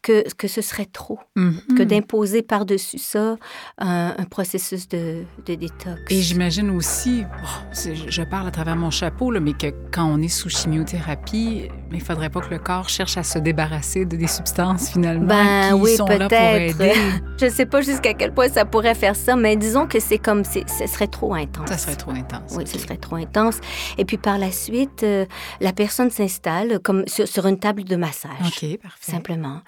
que, 0.02 0.24
que 0.34 0.48
ce 0.48 0.60
serait 0.60 0.86
trop, 0.86 1.18
que 1.34 1.40
mm-hmm. 1.40 1.84
d'imposer 1.84 2.42
par-dessus 2.42 2.98
ça 2.98 3.36
un, 3.78 4.14
un, 4.18 4.24
processus 4.24 4.88
de, 4.88 5.22
de 5.46 5.54
détox. 5.54 6.00
Et 6.10 6.20
j'imagine 6.20 6.70
aussi, 6.70 7.22
oh, 7.44 7.90
je 8.08 8.22
parle 8.22 8.48
à 8.48 8.50
travers 8.50 8.76
mon 8.76 8.90
chapeau, 8.90 9.30
là, 9.30 9.38
mais 9.38 9.52
que 9.52 9.68
quand 9.92 10.04
on 10.04 10.20
est 10.20 10.28
sous 10.28 10.48
chimiothérapie, 10.48 11.68
il 11.92 11.98
ne 11.98 12.02
faudrait 12.02 12.30
pas 12.30 12.40
que 12.40 12.50
le 12.50 12.58
corps 12.58 12.88
cherche 12.88 13.16
à 13.16 13.22
se 13.22 13.38
débarrasser 13.38 14.04
de 14.04 14.16
des 14.16 14.26
substances 14.26 14.90
finalement 14.90 15.26
ben, 15.26 15.68
qui 15.68 15.74
oui, 15.74 15.96
sont 15.96 16.06
là 16.06 16.28
pour 16.28 16.38
aider. 16.38 16.92
je 17.38 17.44
ne 17.44 17.50
sais 17.50 17.66
pas 17.66 17.80
jusqu'à 17.82 18.14
quel 18.14 18.32
point 18.32 18.48
ça 18.48 18.64
pourrait 18.64 18.94
faire 18.94 19.14
ça, 19.14 19.36
mais 19.36 19.56
disons 19.56 19.86
que 19.86 20.00
c'est 20.00 20.18
comme, 20.18 20.42
ce 20.44 20.86
serait 20.86 21.06
trop 21.06 21.34
intense. 21.36 21.68
Ça 21.68 21.78
serait 21.78 21.96
trop 21.96 22.12
intense. 22.12 22.52
Oui, 22.54 22.66
ce 22.66 22.78
serait 22.78 22.96
trop 22.96 23.16
intense. 23.16 23.60
Et 23.98 24.04
puis 24.04 24.18
par 24.18 24.38
la 24.38 24.50
suite, 24.50 25.02
euh, 25.02 25.26
la 25.60 25.72
personne 25.72 26.10
s'installe 26.10 26.80
comme 26.80 27.04
sur, 27.06 27.46
une 27.46 27.58
table 27.58 27.84
de 27.84 27.96
massage. 27.96 28.32
OK, 28.40 28.78
parfait. 28.78 29.12
Simplement. 29.12 29.62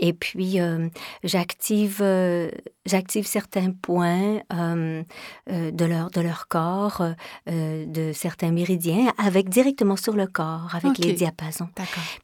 Et 0.00 0.12
puis, 0.12 0.60
euh, 0.60 0.88
j'active, 1.24 1.98
euh, 2.02 2.52
j'active 2.86 3.26
certains 3.26 3.72
points 3.72 4.38
de, 4.48 5.84
leur, 5.84 6.10
de 6.10 6.20
leur 6.20 6.46
corps, 6.46 7.02
de 7.48 8.12
certains 8.12 8.52
méridiens, 8.52 9.12
avec 9.18 9.48
directement 9.48 9.96
sur 9.96 10.14
le 10.14 10.28
corps, 10.28 10.72
avec 10.72 10.98
les 10.98 11.14
diapasons. 11.14 11.68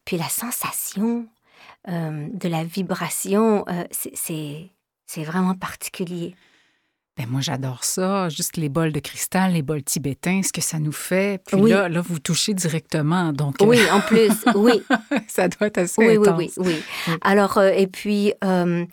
Puis 0.04 0.16
la 0.16 0.28
sensation 0.28 1.26
de 1.88 2.48
la 2.48 2.62
vibration, 2.62 3.64
c'est, 3.90 4.70
c'est 5.06 5.24
vraiment 5.24 5.54
particulier. 5.54 6.36
Ben 7.16 7.26
moi, 7.28 7.40
j'adore 7.40 7.84
ça. 7.84 8.28
Juste 8.28 8.56
les 8.56 8.68
bols 8.68 8.92
de 8.92 8.98
cristal, 8.98 9.52
les 9.52 9.62
bols 9.62 9.84
tibétains, 9.84 10.42
ce 10.42 10.52
que 10.52 10.60
ça 10.60 10.80
nous 10.80 10.92
fait. 10.92 11.40
Puis 11.46 11.60
là, 11.70 11.88
là, 11.88 12.00
vous 12.00 12.18
touchez 12.18 12.54
directement. 12.54 13.32
Donc, 13.32 13.56
oui, 13.60 13.78
en 13.92 14.00
plus, 14.00 14.32
oui. 14.56 14.82
ça 15.28 15.48
doit 15.48 15.68
être 15.68 15.78
assez 15.78 16.04
oui, 16.04 16.16
intense. 16.16 16.38
Oui, 16.38 16.50
oui, 16.56 16.82
oui. 17.06 17.14
Alors, 17.22 17.58
euh, 17.58 17.70
et 17.70 17.86
puis, 17.86 18.32
euh, 18.42 18.84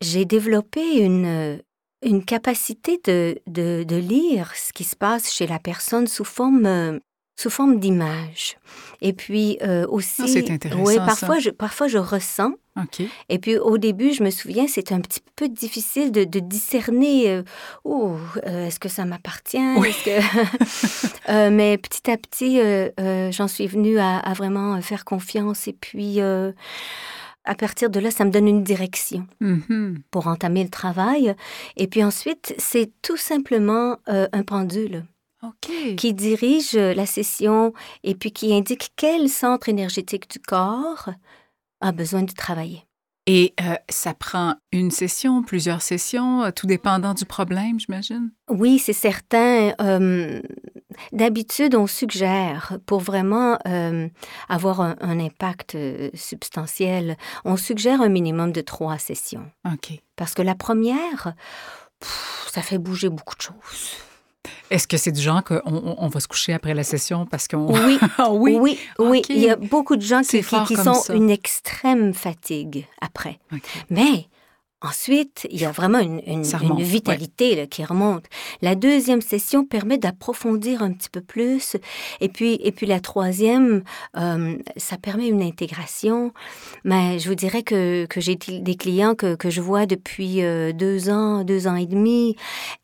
j'ai 0.00 0.24
développé 0.24 0.98
une, 1.00 1.60
une 2.02 2.24
capacité 2.24 2.98
de, 3.04 3.38
de, 3.46 3.84
de, 3.84 3.96
lire 3.96 4.52
ce 4.54 4.72
qui 4.72 4.84
se 4.84 4.96
passe 4.96 5.30
chez 5.30 5.46
la 5.46 5.58
personne 5.58 6.06
sous 6.06 6.24
forme 6.24 6.64
euh, 6.64 6.98
sous 7.36 7.50
forme 7.50 7.80
d'image. 7.80 8.56
Et 9.00 9.12
puis 9.12 9.58
euh, 9.62 9.86
aussi, 9.88 10.22
ah, 10.24 10.28
c'est 10.28 10.50
intéressant, 10.50 10.84
oui, 10.84 10.96
parfois 10.96 11.38
je 11.38 11.50
parfois 11.50 11.88
je 11.88 11.98
ressens. 11.98 12.52
Et 13.28 13.38
puis 13.38 13.56
au 13.56 13.78
début, 13.78 14.12
je 14.12 14.24
me 14.24 14.30
souviens, 14.30 14.66
c'était 14.66 14.94
un 14.94 15.00
petit 15.00 15.20
peu 15.36 15.48
difficile 15.48 16.10
de, 16.10 16.24
de 16.24 16.40
discerner. 16.40 17.30
Euh, 17.30 17.42
oh, 17.84 18.16
euh, 18.46 18.66
est-ce 18.66 18.80
que 18.80 18.88
ça 18.88 19.04
m'appartient? 19.04 19.76
Oui. 19.76 19.94
que... 20.04 21.50
mais 21.50 21.78
petit 21.78 22.10
à 22.10 22.16
petit, 22.16 22.60
j'en 23.32 23.46
suis 23.46 23.68
venue 23.68 23.98
à, 23.98 24.18
à, 24.18 24.32
vraiment 24.32 24.80
faire 24.80 25.04
confiance. 25.04 25.68
Et 25.68 25.72
puis 25.72 26.20
à 26.20 27.54
partir 27.54 27.90
de 27.90 28.00
là, 28.00 28.10
ça 28.10 28.24
me 28.24 28.30
donne 28.30 28.48
une 28.48 28.64
direction 28.64 29.26
mm-hmm. 29.40 29.98
pour 30.10 30.26
entamer 30.26 30.64
le 30.64 30.70
travail. 30.70 31.36
Et 31.76 31.86
puis 31.86 32.02
ensuite, 32.02 32.54
c'est 32.58 32.90
tout 33.02 33.18
simplement 33.18 33.98
un 34.06 34.42
pendule 34.42 35.04
qui 35.96 36.14
dirige 36.14 36.74
la 36.74 37.06
session 37.06 37.72
et 38.02 38.14
puis 38.14 38.32
qui 38.32 38.54
indique 38.54 38.92
quel 38.96 39.28
centre 39.28 39.68
énergétique 39.68 40.30
du 40.30 40.38
corps 40.38 41.10
a 41.80 41.92
besoin 41.92 42.22
de 42.22 42.32
travailler. 42.32 42.84
Et 43.26 43.54
euh, 43.62 43.76
ça 43.88 44.12
prend 44.12 44.56
une 44.70 44.90
session, 44.90 45.42
plusieurs 45.42 45.80
sessions, 45.80 46.44
euh, 46.44 46.50
tout 46.50 46.66
dépendant 46.66 47.14
du 47.14 47.24
problème, 47.24 47.80
j'imagine? 47.80 48.30
Oui, 48.50 48.78
c'est 48.78 48.92
certain. 48.92 49.72
Euh, 49.80 50.42
d'habitude, 51.12 51.74
on 51.74 51.86
suggère, 51.86 52.78
pour 52.84 53.00
vraiment 53.00 53.58
avoir 54.48 54.80
un, 54.80 55.20
impact 55.20 55.76
substantiel, 56.14 57.16
on 57.44 57.56
suggère 57.56 58.02
un 58.02 58.10
minimum 58.10 58.52
de 58.52 58.60
trois 58.60 58.98
sessions. 58.98 59.50
OK. 59.64 60.02
Parce 60.16 60.34
que 60.34 60.42
la 60.42 60.54
première, 60.54 61.34
ça 62.50 62.60
fait 62.60 62.78
bouger 62.78 63.08
beaucoup 63.08 63.36
de 63.36 63.42
choses. 63.42 63.96
Est-ce 64.74 64.88
que 64.88 64.96
c'est 64.96 65.12
du 65.12 65.20
genre 65.20 65.44
qu'on 65.44 65.60
on 65.64 66.08
va 66.08 66.18
se 66.18 66.26
coucher 66.26 66.52
après 66.52 66.74
la 66.74 66.82
session 66.82 67.26
parce 67.26 67.46
qu'on... 67.46 67.72
Oui, 67.72 67.96
ah 68.18 68.32
oui, 68.32 68.58
oui, 68.60 68.76
oui. 68.98 69.22
Il 69.28 69.38
y 69.38 69.48
a 69.48 69.54
beaucoup 69.54 69.94
de 69.94 70.02
gens 70.02 70.22
qui, 70.22 70.42
qui, 70.42 70.76
sont 70.76 71.14
une 71.14 71.30
extrême 71.30 72.12
fatigue 72.12 72.84
après. 73.00 73.38
Mais 73.88 74.26
Ensuite, 74.84 75.46
il 75.50 75.58
y 75.58 75.64
a 75.64 75.70
vraiment 75.70 75.98
une, 75.98 76.42
vitalité 76.78 77.56
là, 77.56 77.66
qui 77.66 77.82
remonte. 77.84 78.26
La 78.60 78.74
deuxième 78.74 79.22
session 79.22 79.64
permet 79.64 79.96
d'approfondir 79.96 80.82
un 80.82 80.92
petit 80.92 81.08
peu 81.08 81.22
plus. 81.22 81.76
Et 82.20 82.28
puis, 82.28 82.58
et 82.62 82.70
puis 82.70 82.86
la 82.86 83.00
troisième, 83.00 83.82
euh, 84.18 84.56
ça 84.76 84.98
permet 84.98 85.28
une 85.28 85.42
intégration. 85.42 86.32
Mais 86.84 87.18
je 87.18 87.28
vous 87.30 87.34
dirais 87.34 87.62
que, 87.62 88.04
que 88.04 88.20
j'ai 88.20 88.36
des 88.36 88.74
clients 88.74 89.14
que, 89.14 89.36
que 89.36 89.48
je 89.48 89.62
vois 89.62 89.86
depuis 89.86 90.42
euh, 90.42 90.72
deux 90.72 91.08
ans, 91.08 91.44
deux 91.44 91.66
ans 91.66 91.76
et 91.76 91.86
demi. 91.86 92.36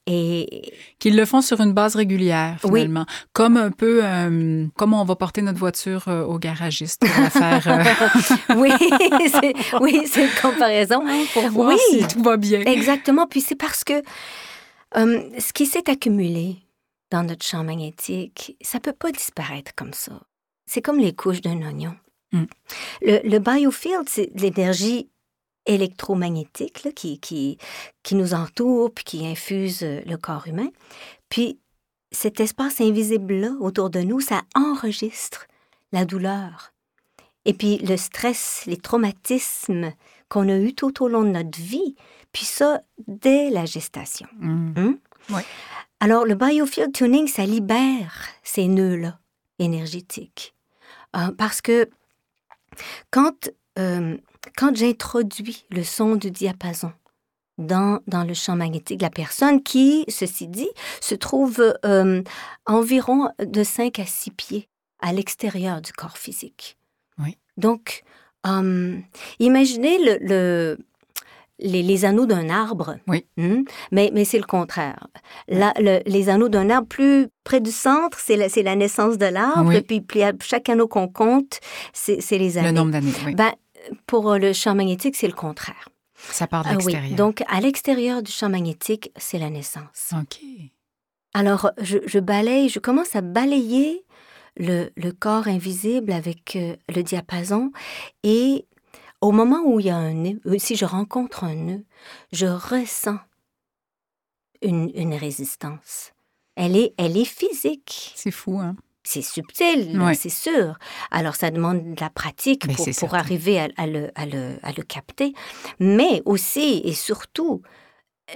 Et 0.06 0.72
Qu'ils 0.98 1.16
le 1.16 1.24
font 1.24 1.40
sur 1.40 1.60
une 1.60 1.72
base 1.72 1.94
régulière, 1.94 2.56
Oui. 2.64 2.80
finalement. 2.80 3.06
Comme 3.32 3.56
un 3.56 3.70
peu, 3.70 4.00
euh, 4.02 4.66
comme 4.76 4.92
on 4.94 5.04
va 5.04 5.14
porter 5.14 5.40
notre 5.40 5.58
voiture 5.58 6.04
euh, 6.08 6.24
au 6.24 6.38
garagiste 6.38 7.02
pour 7.06 7.22
la 7.22 7.30
faire, 7.30 7.84
oui, 8.56 8.70
c'est, 9.30 9.54
oui, 9.80 10.02
c'est 10.06 10.24
une 10.24 10.30
comparaison. 10.42 11.02
pour 11.32 11.48
voir 11.50 11.68
Oui. 11.68 11.89
Si 11.90 12.08
tout 12.08 12.22
va 12.22 12.36
bien. 12.36 12.60
Exactement. 12.60 13.26
Puis 13.26 13.40
c'est 13.40 13.56
parce 13.56 13.84
que 13.84 14.02
euh, 14.96 15.30
ce 15.38 15.52
qui 15.52 15.66
s'est 15.66 15.88
accumulé 15.90 16.56
dans 17.10 17.22
notre 17.22 17.44
champ 17.44 17.64
magnétique, 17.64 18.56
ça 18.60 18.80
peut 18.80 18.92
pas 18.92 19.12
disparaître 19.12 19.72
comme 19.74 19.92
ça. 19.92 20.20
C'est 20.66 20.82
comme 20.82 20.98
les 20.98 21.14
couches 21.14 21.40
d'un 21.40 21.60
oignon. 21.62 21.94
Mm. 22.32 22.44
Le, 23.02 23.28
le 23.28 23.38
biofield, 23.38 24.08
c'est 24.08 24.30
l'énergie 24.34 25.08
électromagnétique 25.66 26.84
là, 26.84 26.92
qui, 26.92 27.18
qui, 27.18 27.58
qui 28.02 28.14
nous 28.14 28.34
entoure 28.34 28.92
puis 28.92 29.04
qui 29.04 29.26
infuse 29.26 29.82
euh, 29.82 30.00
le 30.06 30.16
corps 30.16 30.46
humain. 30.46 30.68
Puis 31.28 31.58
cet 32.12 32.40
espace 32.40 32.80
invisible-là 32.80 33.52
autour 33.60 33.90
de 33.90 34.00
nous, 34.00 34.20
ça 34.20 34.42
enregistre 34.54 35.46
la 35.92 36.04
douleur. 36.04 36.69
Et 37.44 37.54
puis 37.54 37.78
le 37.78 37.96
stress, 37.96 38.64
les 38.66 38.76
traumatismes 38.76 39.92
qu'on 40.28 40.48
a 40.48 40.56
eus 40.56 40.74
tout 40.74 41.02
au 41.02 41.08
long 41.08 41.22
de 41.22 41.30
notre 41.30 41.58
vie, 41.58 41.96
puis 42.32 42.44
ça 42.44 42.82
dès 43.06 43.50
la 43.50 43.64
gestation. 43.64 44.28
Mm. 44.38 44.94
Alors, 46.00 46.24
le 46.24 46.34
biofield 46.34 46.92
tuning, 46.92 47.28
ça 47.28 47.44
libère 47.44 48.28
ces 48.42 48.68
nœuds-là 48.68 49.18
énergétiques. 49.58 50.54
Euh, 51.16 51.30
parce 51.36 51.60
que 51.60 51.90
quand, 53.10 53.50
euh, 53.78 54.16
quand 54.56 54.74
j'introduis 54.74 55.66
le 55.70 55.82
son 55.82 56.16
du 56.16 56.30
diapason 56.30 56.92
dans, 57.58 58.00
dans 58.06 58.24
le 58.24 58.32
champ 58.32 58.56
magnétique 58.56 59.02
la 59.02 59.10
personne, 59.10 59.62
qui, 59.62 60.04
ceci 60.08 60.48
dit, 60.48 60.70
se 61.00 61.14
trouve 61.14 61.74
euh, 61.84 62.22
environ 62.64 63.30
de 63.38 63.62
5 63.62 63.98
à 63.98 64.06
6 64.06 64.30
pieds 64.30 64.68
à 65.00 65.12
l'extérieur 65.12 65.82
du 65.82 65.92
corps 65.92 66.16
physique. 66.16 66.78
Oui. 67.22 67.36
Donc, 67.56 68.02
euh, 68.46 68.96
imaginez 69.38 69.98
le, 70.04 70.18
le- 70.20 70.78
les, 71.62 71.82
les 71.82 72.04
anneaux 72.06 72.24
d'un 72.26 72.48
arbre. 72.48 72.96
Oui. 73.06 73.26
Hmm? 73.36 73.64
Mais, 73.92 74.10
mais 74.14 74.24
c'est 74.24 74.38
le 74.38 74.44
contraire. 74.46 75.06
Le- 75.48 76.00
les 76.08 76.28
anneaux 76.30 76.48
d'un 76.48 76.70
arbre, 76.70 76.88
plus 76.88 77.28
près 77.44 77.60
du 77.60 77.70
centre, 77.70 78.18
c'est 78.18 78.36
la, 78.36 78.46
la 78.62 78.76
naissance 78.76 79.18
de 79.18 79.26
l'arbre. 79.26 79.68
Oui. 79.68 79.76
Et 79.76 79.82
puis, 79.82 80.00
puis 80.00 80.22
à 80.22 80.32
chaque 80.42 80.68
anneau 80.70 80.88
qu'on 80.88 81.08
compte, 81.08 81.60
c'est 81.92 82.20
les 82.38 82.56
années. 82.56 82.68
Le 82.68 82.74
nombre 82.74 82.92
d'années, 82.92 83.12
oui. 83.26 83.34
Ben, 83.34 83.52
pour 84.06 84.36
le 84.36 84.52
champ 84.54 84.74
magnétique, 84.74 85.16
c'est 85.16 85.26
le 85.26 85.34
contraire. 85.34 85.88
ça 86.16 86.46
part 86.46 86.62
de 86.64 86.68
Ah 86.68 86.76
oui. 86.78 86.84
l'extérieur. 86.92 87.16
Donc, 87.16 87.42
à 87.48 87.60
l'extérieur 87.60 88.22
du 88.22 88.32
champ 88.32 88.48
magnétique, 88.48 89.10
c'est 89.16 89.38
la 89.38 89.50
naissance. 89.50 90.12
OK. 90.18 90.38
Alors, 91.34 91.70
je, 91.80 91.98
je 92.06 92.18
balaye, 92.18 92.68
je 92.68 92.78
commence 92.78 93.14
à 93.14 93.20
balayer 93.20 94.02
le, 94.56 94.90
le 94.96 95.12
corps 95.12 95.48
invisible 95.48 96.12
avec 96.12 96.56
euh, 96.56 96.76
le 96.94 97.02
diapason 97.02 97.72
et 98.22 98.66
au 99.20 99.32
moment 99.32 99.62
où 99.64 99.80
il 99.80 99.86
y 99.86 99.90
a 99.90 99.96
un 99.96 100.14
nœud, 100.14 100.40
euh, 100.46 100.56
si 100.58 100.76
je 100.76 100.84
rencontre 100.84 101.44
un 101.44 101.54
nœud, 101.54 101.84
je 102.32 102.46
ressens 102.46 103.18
une, 104.62 104.90
une 104.94 105.14
résistance. 105.14 106.12
Elle 106.56 106.76
est, 106.76 106.94
elle 106.98 107.16
est 107.16 107.24
physique. 107.24 108.12
C'est 108.16 108.30
fou, 108.30 108.58
hein? 108.58 108.76
C'est 109.02 109.22
subtil, 109.22 109.98
Ouais. 109.98 110.14
c'est 110.14 110.28
sûr. 110.28 110.78
Alors, 111.10 111.34
ça 111.34 111.50
demande 111.50 111.94
de 111.94 112.00
la 112.00 112.10
pratique 112.10 112.66
Mais 112.66 112.74
pour, 112.74 112.86
pour 112.98 113.14
arriver 113.14 113.58
à, 113.58 113.68
à 113.78 113.86
le, 113.86 114.10
à 114.14 114.26
le- 114.26 114.58
à 114.62 114.72
le 114.72 114.82
capter. 114.82 115.32
Mais 115.78 116.20
aussi 116.26 116.82
et 116.84 116.92
surtout, 116.92 117.62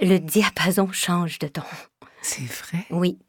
le 0.01 0.17
diapason 0.17 0.91
change 0.91 1.37
de 1.37 1.47
ton. 1.47 1.61
C'est 2.23 2.41
vrai. 2.45 2.85
Oui. 2.89 3.19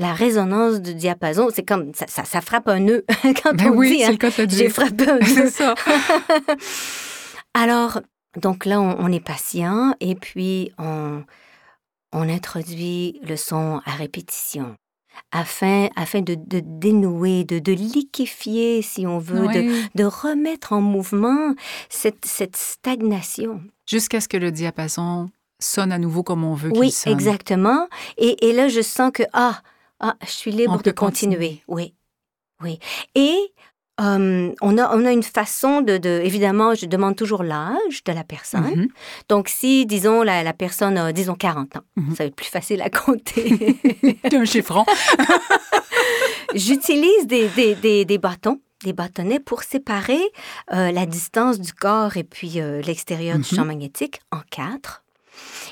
La 0.00 0.12
résonance 0.14 0.80
du 0.80 0.94
diapason, 0.94 1.48
c'est 1.52 1.64
comme 1.64 1.92
ça, 1.94 2.06
ça, 2.08 2.24
ça 2.24 2.40
frappe 2.40 2.68
un 2.68 2.78
nœud. 2.80 3.04
Quand 3.42 3.52
Ben 3.54 3.70
on 3.72 3.76
oui, 3.76 3.90
dit, 3.90 3.98
c'est 3.98 4.04
hein, 4.04 4.10
le 4.12 4.16
cas 4.16 4.30
de 4.30 4.42
le 4.42 4.48
j'ai 4.48 4.68
frappé 4.68 5.08
un 5.10 5.18
C'est 5.24 5.34
nœud. 5.44 5.50
ça. 5.50 5.74
Alors, 7.54 8.00
donc 8.40 8.64
là, 8.64 8.80
on, 8.80 8.96
on 8.98 9.12
est 9.12 9.24
patient 9.24 9.94
et 10.00 10.14
puis 10.14 10.70
on, 10.78 11.22
on 12.12 12.28
introduit 12.28 13.20
le 13.26 13.36
son 13.36 13.80
à 13.84 13.92
répétition 13.92 14.76
afin, 15.32 15.88
afin 15.96 16.20
de, 16.20 16.36
de 16.36 16.60
dénouer, 16.64 17.42
de, 17.44 17.58
de 17.58 17.72
liquéfier, 17.72 18.82
si 18.82 19.04
on 19.06 19.18
veut, 19.18 19.48
de, 19.48 19.82
de 19.96 20.04
remettre 20.04 20.72
en 20.72 20.80
mouvement 20.80 21.54
cette, 21.88 22.24
cette 22.24 22.56
stagnation. 22.56 23.60
Jusqu'à 23.88 24.20
ce 24.20 24.28
que 24.28 24.36
le 24.36 24.52
diapason 24.52 25.28
sonne 25.60 25.90
à 25.90 25.98
nouveau 25.98 26.22
comme 26.22 26.44
on 26.44 26.54
veut 26.54 26.70
Oui, 26.72 26.86
qu'il 26.88 26.92
sonne. 26.92 27.12
exactement. 27.14 27.88
Et, 28.16 28.48
et 28.48 28.52
là, 28.52 28.68
je 28.68 28.80
sens 28.80 29.10
que, 29.12 29.24
ah, 29.32 29.60
ah 30.00 30.16
je 30.24 30.30
suis 30.30 30.50
libre 30.52 30.74
On 30.74 30.76
de 30.76 30.90
continuer. 30.90 31.36
continuer. 31.36 31.62
Oui, 31.68 31.94
oui. 32.62 32.78
Et 33.14 33.36
euh, 34.00 34.52
on, 34.60 34.78
a, 34.78 34.96
on 34.96 35.04
a 35.04 35.10
une 35.10 35.24
façon 35.24 35.80
de, 35.80 35.98
de- 35.98 36.20
Évidemment, 36.22 36.74
je 36.76 36.86
demande 36.86 37.16
toujours 37.16 37.42
l'âge 37.42 38.04
de 38.04 38.12
la 38.12 38.22
personne. 38.22 38.62
Mhm. 38.82 38.88
Donc, 39.28 39.48
si, 39.48 39.86
disons, 39.86 40.22
la, 40.22 40.44
la 40.44 40.52
personne 40.52 40.96
a, 40.96 41.12
disons, 41.12 41.34
40 41.34 41.76
ans, 41.76 41.82
Mhm. 41.96 42.10
ça 42.14 42.22
va 42.22 42.26
être 42.28 42.36
plus 42.36 42.46
facile 42.46 42.80
à 42.82 42.90
compter. 42.90 43.76
un 44.32 44.44
chiffron. 44.44 44.84
J'utilise 46.54 47.26
des, 47.26 47.48
des, 47.48 47.74
des, 47.74 48.04
des 48.04 48.18
bâtons, 48.18 48.60
des 48.84 48.92
bâtonnets 48.92 49.40
pour 49.40 49.62
séparer 49.62 50.20
euh, 50.72 50.90
la 50.92 51.04
distance 51.06 51.60
du 51.60 51.72
corps 51.72 52.16
et 52.16 52.24
puis 52.24 52.60
euh, 52.60 52.80
l'extérieur 52.82 53.36
du 53.38 53.40
Mhm. 53.50 53.56
champ 53.56 53.64
magnétique 53.64 54.20
en 54.30 54.40
quatre. 54.50 55.02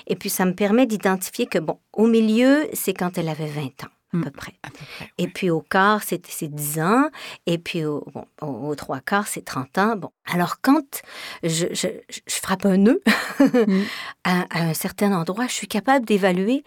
Et 0.06 0.14
puis, 0.16 0.30
ça 0.30 0.44
me 0.44 0.52
permet 0.54 0.86
d'identifier 0.86 1.46
que, 1.46 1.58
bon, 1.58 1.78
au 1.92 2.06
milieu, 2.06 2.68
c'est 2.72 2.94
quand 2.94 3.18
elle 3.18 3.28
avait 3.28 3.46
20 3.48 3.62
ans, 3.84 3.90
à 4.12 4.16
Mm. 4.16 4.24
peu 4.24 4.30
près. 4.30 4.54
À 4.62 4.70
peu 4.70 4.76
près. 4.96 5.10
Et 5.18 5.28
puis 5.28 5.50
au 5.50 5.60
quart, 5.60 6.02
c'est 6.02 6.24
c'est 6.26 6.48
10 6.48 6.78
ans. 6.80 7.10
Et 7.46 7.58
puis 7.58 7.84
au, 7.84 8.04
bon, 8.14 8.24
au- 8.40 8.74
trois 8.74 9.00
quarts, 9.00 9.26
c'est 9.28 9.44
30 9.44 9.76
ans. 9.78 9.96
Bon, 9.96 10.10
alors 10.26 10.60
quand 10.62 11.02
je, 11.42 11.66
je- 11.72 12.00
je 12.10 12.34
frappe 12.40 12.64
un 12.66 12.76
nœud 12.78 13.02
Mm. 13.40 13.82
à, 14.24 14.46
à 14.50 14.62
un 14.70 14.74
certain 14.74 15.12
endroit, 15.12 15.46
je 15.48 15.52
suis 15.52 15.68
capable 15.68 16.06
d'évaluer. 16.06 16.64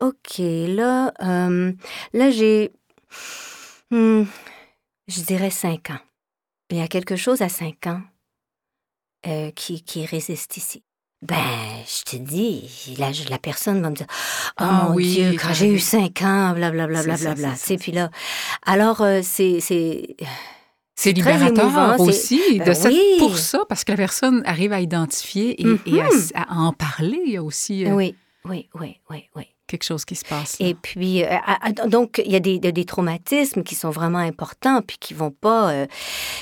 OK, 0.00 0.38
là, 0.38 1.12
euh, 1.22 1.72
là 2.12 2.30
j'ai, 2.30 2.72
hmm, 3.90 4.24
je 5.08 5.20
dirais 5.22 5.50
5 5.50 5.90
ans. 5.90 6.00
Il 6.70 6.76
y 6.78 6.80
a 6.80 6.88
quelque 6.88 7.16
chose 7.16 7.42
à 7.42 7.48
5 7.48 7.86
ans 7.86 8.00
euh, 9.26 9.50
qui, 9.52 9.82
qui 9.82 10.06
résiste 10.06 10.56
ici. 10.56 10.82
Ben, 11.20 11.36
je 11.84 12.02
te 12.12 12.16
dis, 12.16 12.94
la, 12.96 13.10
la 13.28 13.38
personne 13.38 13.82
va 13.82 13.90
me 13.90 13.96
dire 13.96 14.06
Oh 14.10 14.54
Ah 14.58 14.86
mon 14.88 14.94
oui, 14.94 15.14
Dieu, 15.14 15.32
quand 15.40 15.52
j'ai 15.52 15.68
eu. 15.72 15.78
5 15.80 16.22
ans, 16.22 16.52
blablabla, 16.54 17.02
blablabla. 17.02 17.54
c'est 17.56 17.76
puis 17.76 17.90
là, 17.90 18.10
alors, 18.64 19.00
euh, 19.00 19.20
c'est. 19.24 19.58
c'est- 19.60 20.14
libérateur 21.06 21.64
émouvant, 21.64 21.96
aussi 21.98 22.58
de 22.60 22.64
Ben 22.64 22.74
cette- 22.74 22.92
oui. 22.92 23.16
pour 23.18 23.36
ça, 23.38 23.64
parce 23.68 23.82
que 23.84 23.92
la 23.92 23.96
personne 23.96 24.42
arrive 24.46 24.72
à 24.72 24.80
identifier 24.80 25.60
et, 25.60 25.76
et 25.86 26.00
à, 26.00 26.06
Mhm. 26.08 26.30
en 26.50 26.72
parler. 26.72 27.20
Il 27.26 27.32
y 27.32 27.36
a 27.36 27.42
aussi 27.42 27.84
euh, 27.84 27.90
Oui, 27.94 28.14
oui, 28.44 28.68
oui, 28.74 28.96
oui, 29.10 29.24
oui. 29.34 29.44
Quelque 29.68 29.84
chose 29.84 30.04
qui 30.04 30.16
se 30.16 30.24
passe. 30.24 30.58
là. 30.58 30.66
Et 30.66 30.74
puis, 30.74 31.22
euh, 31.24 31.28
donc, 31.86 32.20
il 32.24 32.32
y 32.32 32.36
a 32.36 32.40
des, 32.40 32.58
des 32.58 32.84
traumatismes 32.84 33.62
qui 33.62 33.74
sont 33.76 33.90
vraiment 33.90 34.18
importants, 34.18 34.80
puis 34.84 34.96
qui 34.98 35.14
vont 35.14 35.30
pas 35.30 35.70
euh, 35.70 35.86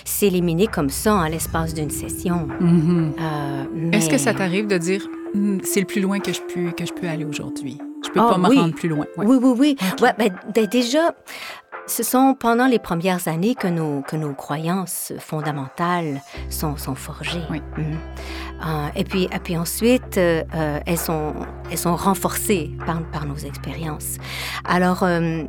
s'éliminer 0.04 0.66
comme 0.66 0.88
ça 0.90 1.14
en 1.14 1.24
l'espace 1.26 1.74
d'une 1.74 1.90
session. 1.90 2.48
Mhm. 2.60 3.12
Euh, 3.20 3.90
Est-ce 3.92 4.08
que 4.08 4.18
ça 4.18 4.32
t'arrive 4.34 4.66
de 4.66 4.78
dire 4.78 5.06
Hmm, 5.34 5.58
c'est 5.64 5.80
le 5.80 5.86
plus 5.86 6.00
loin 6.00 6.18
que 6.18 6.32
je 6.32 6.40
peux, 6.40 6.70
que 6.70 6.86
je 6.86 6.92
peux 6.94 7.06
aller 7.08 7.24
aujourd'hui? 7.26 7.76
Je 8.06 8.10
peux 8.10 8.20
Ah, 8.20 8.28
pas 8.30 8.38
me 8.38 8.48
oui. 8.48 8.58
rendre 8.58 8.74
plus 8.74 8.88
loin. 8.88 9.04
Ouais. 9.18 9.26
Oui, 9.26 9.36
oui, 9.42 9.54
oui. 9.58 9.76
Ouais, 10.00 10.12
ben, 10.16 10.30
ben, 10.54 10.66
déjà, 10.66 11.14
ce 11.86 12.02
sont 12.02 12.34
pendant 12.34 12.66
les 12.66 12.78
premières 12.78 13.28
années 13.28 13.54
que 13.54 13.68
nos, 13.68 14.02
que 14.02 14.16
nos 14.16 14.34
croyances 14.34 15.12
fondamentales 15.18 16.20
sont, 16.50 16.76
sont 16.76 16.94
forgées. 16.94 17.42
Oui. 17.50 17.60
Mhm. 17.76 17.98
Euh, 18.66 18.88
et, 18.96 19.04
puis, 19.04 19.24
et 19.24 19.38
puis 19.38 19.56
ensuite, 19.56 20.18
euh, 20.18 20.42
euh, 20.54 20.80
elles, 20.86 20.98
sont, 20.98 21.34
elles 21.70 21.78
sont 21.78 21.94
renforcées 21.94 22.70
par, 22.86 23.02
par 23.10 23.26
nos 23.26 23.36
expériences. 23.36 24.16
Alors, 24.64 25.02
euh, 25.02 25.44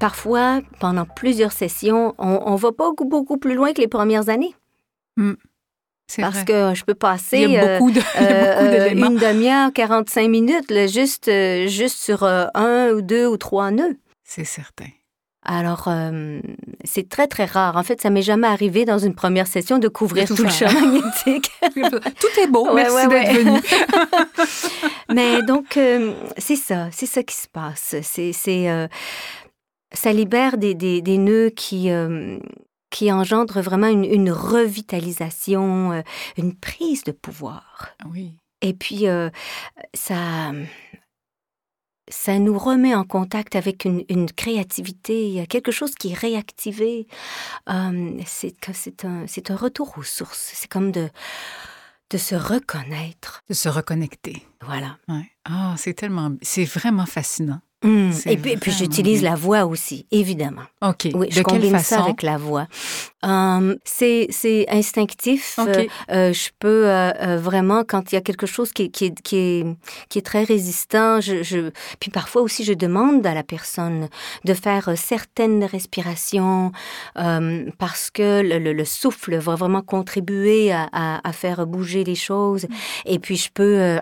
parfois, 0.00 0.60
pendant 0.80 1.04
plusieurs 1.04 1.52
sessions, 1.52 2.14
on 2.18 2.52
ne 2.52 2.58
va 2.58 2.72
pas 2.72 2.88
beaucoup, 2.88 3.04
beaucoup 3.04 3.36
plus 3.36 3.54
loin 3.54 3.72
que 3.72 3.80
les 3.80 3.88
premières 3.88 4.28
années. 4.28 4.54
C'est 6.08 6.22
Parce 6.22 6.36
vrai. 6.36 6.44
que 6.44 6.74
je 6.74 6.84
peux 6.84 6.94
passer... 6.94 7.46
beaucoup 7.78 7.90
de- 7.90 8.00
euh, 8.20 8.90
beaucoup 8.94 9.12
une 9.12 9.18
demi-heure, 9.18 9.72
45 9.72 10.28
minutes, 10.28 10.70
là, 10.70 10.86
juste, 10.86 11.30
juste 11.68 11.98
sur 11.98 12.24
un 12.24 12.90
ou 12.90 13.02
deux 13.02 13.26
ou 13.26 13.36
trois 13.36 13.70
nœuds. 13.70 13.96
C'est 14.24 14.44
certain. 14.44 14.86
Alors, 15.44 15.88
euh, 15.88 16.40
c'est 16.84 17.08
très, 17.08 17.26
très 17.26 17.44
rare. 17.44 17.76
En 17.76 17.82
fait, 17.82 18.00
ça 18.00 18.08
m'est 18.08 18.22
jamais 18.22 18.46
arrivé 18.46 18.84
dans 18.86 18.98
une 18.98 19.14
première 19.14 19.46
session 19.46 19.78
de 19.78 19.88
couvrir 19.88 20.26
tout 20.26 20.34
tout, 20.34 20.44
le 20.44 20.48
champ 20.48 20.72
magnétique. 20.72 21.50
Tout 22.20 22.40
est 22.40 22.46
beau, 22.46 22.66
Ouais, 22.68 22.84
merci 22.84 22.94
ouais, 22.94 23.08
d'être 23.08 23.34
ouais. 23.34 23.42
venu. 23.42 23.60
Mais 25.14 25.42
donc, 25.42 25.76
euh, 25.76 26.14
c'est 26.38 26.56
ça, 26.56 26.88
c'est 26.92 27.06
ça 27.06 27.22
qui 27.22 27.36
se 27.36 27.48
passe. 27.48 27.94
C'est, 28.02 28.32
euh, 28.70 28.88
ça 29.92 30.12
libère 30.12 30.56
des, 30.56 30.74
des, 30.74 31.02
des 31.02 31.18
nœuds 31.18 31.50
qui, 31.50 31.90
qui 32.90 33.12
engendrent 33.12 33.60
vraiment 33.60 33.88
une, 33.88 34.04
une 34.04 34.30
revitalisation, 34.32 36.02
une 36.38 36.54
prise 36.54 37.04
de 37.04 37.12
pouvoir. 37.12 37.90
Oui. 38.10 38.32
Et 38.62 38.72
puis, 38.72 39.04
ça, 39.92 40.52
ça 42.08 42.38
nous 42.38 42.58
remet 42.58 42.94
en 42.94 43.04
contact 43.04 43.56
avec 43.56 43.84
une, 43.84 44.04
une 44.08 44.30
créativité, 44.30 45.46
quelque 45.48 45.72
chose 45.72 45.94
qui 45.94 46.10
est 46.12 46.18
réactivé. 46.18 47.06
Euh, 47.68 48.20
c'est, 48.26 48.70
un, 49.04 49.26
c'est 49.26 49.50
un 49.50 49.56
retour 49.56 49.94
aux 49.96 50.02
sources. 50.02 50.50
C'est 50.54 50.68
comme 50.68 50.92
de, 50.92 51.08
de 52.10 52.18
se 52.18 52.34
reconnaître. 52.34 53.42
De 53.48 53.54
se 53.54 53.68
reconnecter. 53.68 54.42
Voilà. 54.62 54.98
Ouais. 55.08 55.30
Ah, 55.44 55.74
c'est 55.78 55.94
tellement... 55.94 56.32
C'est 56.42 56.64
vraiment 56.64 57.06
fascinant. 57.06 57.60
Mm. 57.84 58.10
Et 58.26 58.36
puis, 58.38 58.56
puis 58.56 58.72
j'utilise 58.72 59.22
la 59.22 59.34
voix 59.34 59.66
aussi, 59.66 60.06
évidemment. 60.10 60.62
OK. 60.82 61.08
Oui, 61.14 61.26
de 61.28 61.32
je 61.32 61.42
quelle 61.42 61.44
combine 61.44 61.70
façon? 61.72 61.96
ça 61.96 62.02
avec 62.04 62.22
la 62.22 62.38
voix. 62.38 62.66
Euh, 63.24 63.76
c'est, 63.84 64.26
c'est 64.30 64.66
instinctif. 64.70 65.58
OK. 65.58 65.68
Euh, 65.68 65.84
euh, 66.10 66.32
je 66.32 66.48
peux 66.58 66.88
euh, 66.88 67.12
euh, 67.20 67.36
vraiment, 67.38 67.84
quand 67.86 68.10
il 68.10 68.14
y 68.14 68.18
a 68.18 68.22
quelque 68.22 68.46
chose 68.46 68.72
qui, 68.72 68.84
est- 68.84 68.88
qui, 68.88 69.04
est, 69.06 69.20
qui, 69.22 69.36
est, 69.36 69.66
qui 70.08 70.18
est 70.18 70.22
très 70.22 70.44
résistant, 70.44 71.20
je, 71.20 71.42
je... 71.42 71.70
puis 72.00 72.10
parfois 72.10 72.42
aussi, 72.42 72.64
je 72.64 72.72
demande 72.72 73.26
à 73.26 73.34
la 73.34 73.42
personne 73.42 74.08
de 74.44 74.54
faire 74.54 74.88
euh, 74.88 74.94
certaines 74.96 75.62
respirations 75.64 76.72
euh, 77.18 77.66
parce 77.78 78.10
que 78.10 78.40
le, 78.42 78.58
le- 78.58 78.72
le 78.72 78.84
souffle 78.84 79.36
va 79.36 79.54
vraiment 79.56 79.82
contribuer 79.82 80.72
à, 80.72 80.88
à- 80.92 81.20
à 81.28 81.32
faire 81.32 81.66
bouger 81.66 82.02
les 82.04 82.14
choses. 82.16 82.66
Et 83.04 83.18
puis, 83.18 83.36
je 83.36 83.50
peux... 83.52 83.98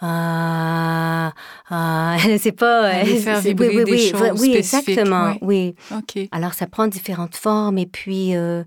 ah, 0.00 1.32
ah, 1.70 2.16
c'est 2.38 2.52
pas. 2.52 2.88
Aller 2.88 3.16
faire 3.18 3.40
vibrer 3.40 3.68
oui, 3.68 3.76
oui, 3.78 3.84
des 3.84 3.92
oui, 3.92 4.08
choses 4.10 4.40
oui, 4.40 4.52
spécifiques, 4.52 4.88
exactement, 4.88 5.34
oui. 5.42 5.74
OK. 5.94 6.18
Alors, 6.32 6.54
ça 6.54 6.66
prend 6.66 6.86
différentes 6.86 7.36
formes 7.36 7.78
et 7.78 7.86
puis 7.86 8.34
euh, 8.36 8.64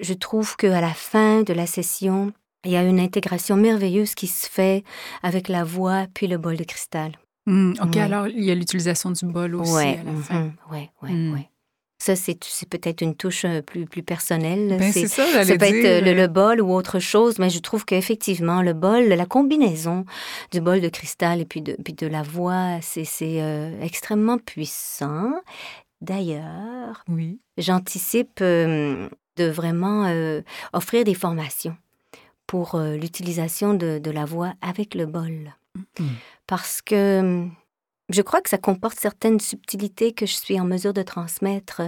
je 0.00 0.14
trouve 0.14 0.56
qu'à 0.56 0.80
la 0.80 0.92
fin 0.94 1.42
de 1.42 1.52
la 1.52 1.66
session, 1.66 2.32
il 2.64 2.72
y 2.72 2.76
a 2.76 2.82
une 2.84 3.00
intégration 3.00 3.56
merveilleuse 3.56 4.14
qui 4.14 4.26
se 4.26 4.48
fait 4.48 4.84
avec 5.22 5.48
la 5.48 5.64
voix 5.64 6.06
puis 6.14 6.26
le 6.26 6.38
bol 6.38 6.56
de 6.56 6.64
cristal. 6.64 7.12
Hmm, 7.46 7.72
OK, 7.82 7.96
Ouais. 7.96 8.00
alors 8.02 8.28
il 8.28 8.44
y 8.44 8.50
a 8.52 8.54
l'utilisation 8.54 9.10
du 9.10 9.26
bol 9.26 9.56
aussi 9.56 9.72
ouais, 9.72 9.98
à 10.00 10.04
la 10.04 10.20
fin. 10.22 10.34
mhm, 10.40 10.52
ouais, 10.70 10.90
ouais, 11.02 11.10
Mm. 11.10 11.32
ouais. 11.34 11.48
Ça, 12.02 12.16
c'est 12.16 12.34
peut-être 12.68 13.00
une 13.00 13.14
touche 13.14 13.44
euh, 13.44 13.62
plus, 13.62 13.84
plus 13.86 14.02
personnelle. 14.02 14.76
Ben, 14.76 14.90
C'est- 14.92 15.06
ça, 15.06 15.24
ça 15.24 15.38
peut 15.52 15.56
dire. 15.58 15.62
être 15.62 15.84
euh, 15.86 16.00
le, 16.00 16.14
le 16.14 16.26
bol 16.26 16.60
ou 16.60 16.72
autre 16.74 16.98
chose, 16.98 17.38
mais 17.38 17.48
je 17.48 17.60
trouve 17.60 17.84
qu'effectivement, 17.84 18.60
le 18.60 18.72
bol, 18.72 19.04
la 19.04 19.24
combinaison 19.24 20.04
du 20.50 20.60
bol 20.60 20.80
de 20.80 20.88
cristal 20.88 21.40
et 21.40 21.44
puis 21.44 21.62
de, 21.62 21.74
puis 21.84 21.92
de 21.92 22.08
la 22.08 22.22
voix, 22.22 22.78
c'est 22.80 23.06
euh, 23.22 23.80
extrêmement 23.80 24.38
puissant. 24.38 25.30
D'ailleurs, 26.00 27.04
Oui. 27.08 27.38
j'anticipe 27.56 28.40
euh, 28.40 29.08
de 29.36 29.44
vraiment 29.44 30.06
euh, 30.06 30.40
offrir 30.72 31.04
des 31.04 31.14
formations 31.14 31.76
pour 32.48 32.78
l'utilisation 32.78 33.74
de, 33.74 33.98
de 34.00 34.10
la 34.10 34.24
voix 34.24 34.54
avec 34.60 34.94
le 34.96 35.06
bol. 35.06 35.54
Mhm. 36.00 36.08
Parce 36.48 36.82
que 36.82 37.46
je 38.08 38.20
crois 38.20 38.40
que 38.42 38.50
ça 38.50 38.58
comporte 38.58 38.98
certaines 38.98 39.40
subtilités 39.40 40.12
que 40.12 40.26
je 40.26 40.34
suis 40.34 40.60
en 40.60 40.64
mesure 40.64 40.92
de 40.92 41.02
transmettre. 41.02 41.82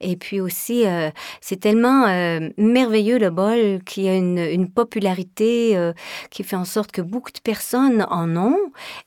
Et 0.00 0.16
puis 0.16 0.40
aussi, 0.40 0.86
euh, 0.86 1.10
c'est 1.40 1.60
tellement 1.60 2.06
euh, 2.06 2.48
merveilleux 2.56 3.18
le 3.18 3.30
bol 3.30 3.80
qui 3.84 4.08
a 4.08 4.14
une, 4.14 4.38
une 4.38 4.70
popularité 4.70 5.76
euh, 5.76 5.92
qui 6.30 6.42
fait 6.44 6.56
en 6.56 6.64
sorte 6.64 6.90
que 6.92 7.02
beaucoup 7.02 7.32
de 7.32 7.40
personnes 7.40 8.06
en 8.08 8.34
ont. 8.36 8.58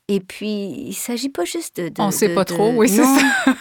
Et 0.08 0.20
puis, 0.20 0.66
il 0.86 0.94
s'agit 0.94 1.30
pas 1.30 1.44
juste 1.44 1.80
de... 1.80 1.88
de- 1.88 2.00
On 2.00 2.10
sait 2.10 2.28
de- 2.28 2.34
pas 2.34 2.44
de- 2.44 2.54
trop, 2.54 2.70
oui, 2.76 2.88
c'est 2.88 3.02
ça. 3.02 3.54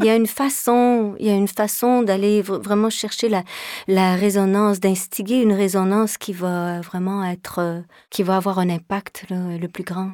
Il 0.00 0.04
y 0.04 0.10
a 0.10 0.14
une 0.14 0.28
façon, 0.28 1.16
il 1.18 1.26
y 1.26 1.30
a 1.30 1.34
une 1.34 1.48
façon 1.48 2.02
d'aller 2.02 2.40
vr- 2.40 2.62
vraiment 2.62 2.88
chercher 2.88 3.28
la, 3.28 3.42
la 3.88 4.14
résonance, 4.14 4.78
d'instiguer 4.78 5.42
une 5.42 5.52
résonance 5.52 6.18
qui 6.18 6.32
va 6.32 6.80
vraiment 6.82 7.24
être, 7.24 7.82
qui 8.08 8.22
va 8.22 8.36
avoir 8.36 8.60
un 8.60 8.70
impact 8.70 9.24
là, 9.28 9.36
le 9.60 9.66
plus 9.66 9.82
grand. 9.82 10.12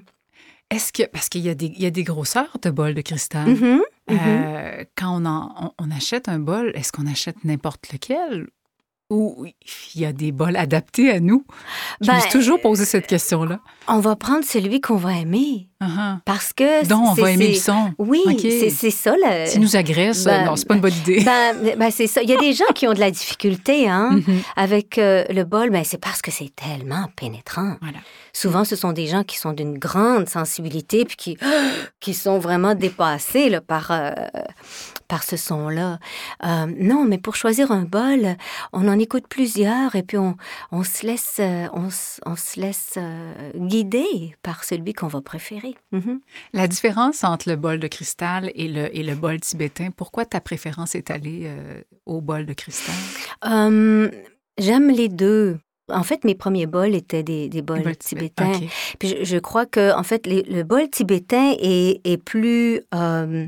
Est-ce 0.74 0.92
que, 0.92 1.04
parce 1.04 1.28
qu'il 1.28 1.42
y, 1.42 1.48
a 1.48 1.54
des- 1.54 1.66
il 1.76 1.82
y 1.82 1.86
a 1.86 1.90
des 1.90 2.04
grosseurs 2.04 2.56
de 2.62 2.70
bols 2.70 2.94
de 2.94 3.00
cristal. 3.02 3.48
Mhm, 3.48 3.56
mhm. 3.56 3.82
Euh, 4.10 4.84
quand 4.96 5.20
on, 5.20 5.24
en- 5.26 5.54
on, 5.78 5.84
on 5.86 5.90
achète 5.90 6.28
un 6.28 6.38
bol, 6.38 6.72
est-ce 6.74 6.92
qu'on 6.92 7.06
achète 7.06 7.36
n'importe 7.44 7.92
lequel? 7.92 8.48
Ou 9.10 9.46
il 9.94 10.00
y 10.00 10.06
a 10.06 10.12
des 10.12 10.32
bols 10.32 10.56
adaptés 10.56 11.10
à 11.10 11.20
nous? 11.20 11.44
Je 12.00 12.06
me 12.10 12.14
Ben, 12.14 12.20
suis 12.20 12.30
toujours 12.30 12.60
posé 12.60 12.84
cette 12.86 13.06
question-là. 13.06 13.60
On 13.86 14.00
va 14.00 14.16
prendre 14.16 14.44
celui 14.44 14.80
qu'on 14.80 14.96
va 14.96 15.12
aimer 15.18 15.68
Uh-huh. 15.84 16.18
parce 16.24 16.52
que 16.52 16.86
Donc, 16.86 17.08
on 17.10 17.12
va 17.14 17.30
aimer 17.32 17.48
le 17.48 17.54
son. 17.54 17.92
Oui, 17.98 18.20
c'est 18.70 18.90
ça. 18.90 19.14
Le... 19.16 19.46
S'il 19.46 19.60
nous 19.60 19.76
agresse, 19.76 20.24
ben, 20.24 20.44
non, 20.46 20.56
c'est 20.56 20.66
pas 20.66 20.74
une 20.74 20.80
bonne 20.80 20.94
idée. 20.94 21.22
Ben, 21.24 21.76
ben, 21.76 21.90
c'est 21.90 22.06
ça. 22.06 22.22
Il 22.22 22.28
y 22.28 22.32
a 22.32 22.38
des 22.38 22.52
gens 22.52 22.64
qui 22.74 22.86
ont 22.86 22.92
de 22.92 23.00
la 23.00 23.10
difficulté 23.10 23.88
hein, 23.88 24.10
Mhm. 24.12 24.42
avec 24.56 24.98
euh, 24.98 25.24
le 25.30 25.44
bol, 25.44 25.70
mais 25.70 25.84
c'est 25.84 25.98
parce 25.98 26.22
que 26.22 26.30
c'est 26.30 26.52
tellement 26.54 27.08
pénétrant. 27.16 27.76
Voilà. 27.80 27.98
Souvent, 28.32 28.64
ce 28.64 28.76
sont 28.76 28.92
des 28.92 29.06
gens 29.06 29.22
qui 29.22 29.38
sont 29.38 29.52
d'une 29.52 29.78
grande 29.78 30.28
sensibilité 30.28 31.04
puis 31.04 31.16
qui, 31.16 31.38
qui 32.00 32.14
sont 32.14 32.38
vraiment 32.38 32.74
dépassés 32.74 33.48
là, 33.50 33.60
par, 33.60 33.90
euh, 33.90 34.10
par 35.08 35.22
ce 35.22 35.36
son-là. 35.36 35.98
Euh, 36.44 36.66
non, 36.78 37.04
mais 37.04 37.18
pour 37.18 37.36
choisir 37.36 37.70
un 37.70 37.82
bol, 37.82 38.36
on 38.72 38.88
en 38.88 38.98
écoute 38.98 39.24
plusieurs 39.28 39.94
et 39.94 40.02
puis 40.02 40.18
on, 40.18 40.36
on 40.72 40.82
se 40.84 41.06
laisse, 41.06 41.40
on, 41.72 41.90
se 41.90 42.60
laisse 42.60 42.98
guider 43.56 44.36
par 44.42 44.64
celui 44.64 44.92
qu'on 44.92 45.08
va 45.08 45.20
préférer. 45.20 45.73
Mhm. 45.92 46.20
La 46.52 46.66
différence 46.68 47.24
entre 47.24 47.48
le 47.48 47.56
bol 47.56 47.78
de 47.78 47.86
cristal 47.88 48.50
et 48.54 48.68
le, 48.68 48.94
et 48.96 49.02
le 49.02 49.14
bol 49.14 49.40
tibétain, 49.40 49.90
pourquoi 49.90 50.24
ta 50.24 50.40
préférence 50.40 50.94
est 50.94 51.10
allée 51.10 51.42
euh, 51.44 51.80
au 52.06 52.20
bol 52.20 52.46
de 52.46 52.52
cristal? 52.54 52.94
Euh, 53.46 54.10
J'aime 54.58 54.90
les 54.90 55.08
deux. 55.08 55.58
En 55.88 56.02
fait, 56.04 56.24
mes 56.24 56.34
premiers 56.34 56.66
bols 56.66 56.94
étaient 56.94 57.22
des, 57.22 57.48
des 57.48 57.60
bols 57.60 57.82
Bol 57.82 57.96
tibétains. 57.96 58.52
Puis 58.98 59.08
je, 59.08 59.24
je 59.24 59.36
crois 59.38 59.66
que, 59.66 59.92
en 59.94 60.02
fait, 60.02 60.26
les- 60.26 60.44
le 60.44 60.62
bol 60.62 60.88
tibétain 60.88 61.54
est, 61.58 62.00
est 62.04 62.16
plus 62.16 62.80
euh, 62.94 63.46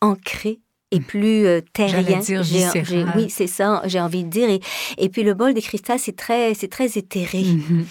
ancré 0.00 0.60
et 0.92 1.00
plus 1.00 1.46
euh, 1.46 1.60
terrien. 1.72 2.18
Dire 2.18 2.42
viscéral. 2.42 3.12
Oui, 3.16 3.30
c'est 3.30 3.46
ça, 3.46 3.80
j'ai 3.86 4.00
envie 4.00 4.24
de 4.24 4.28
dire. 4.30 4.48
Et, 4.50 4.60
et 4.98 5.08
puis 5.08 5.22
le 5.22 5.34
bol 5.34 5.54
de 5.54 5.60
cristal, 5.60 5.98
c'est 5.98 6.16
très, 6.16 6.54
c'est 6.54 6.68
très 6.68 6.98
éthéré. 6.98 7.42
Mhm. 7.42 7.86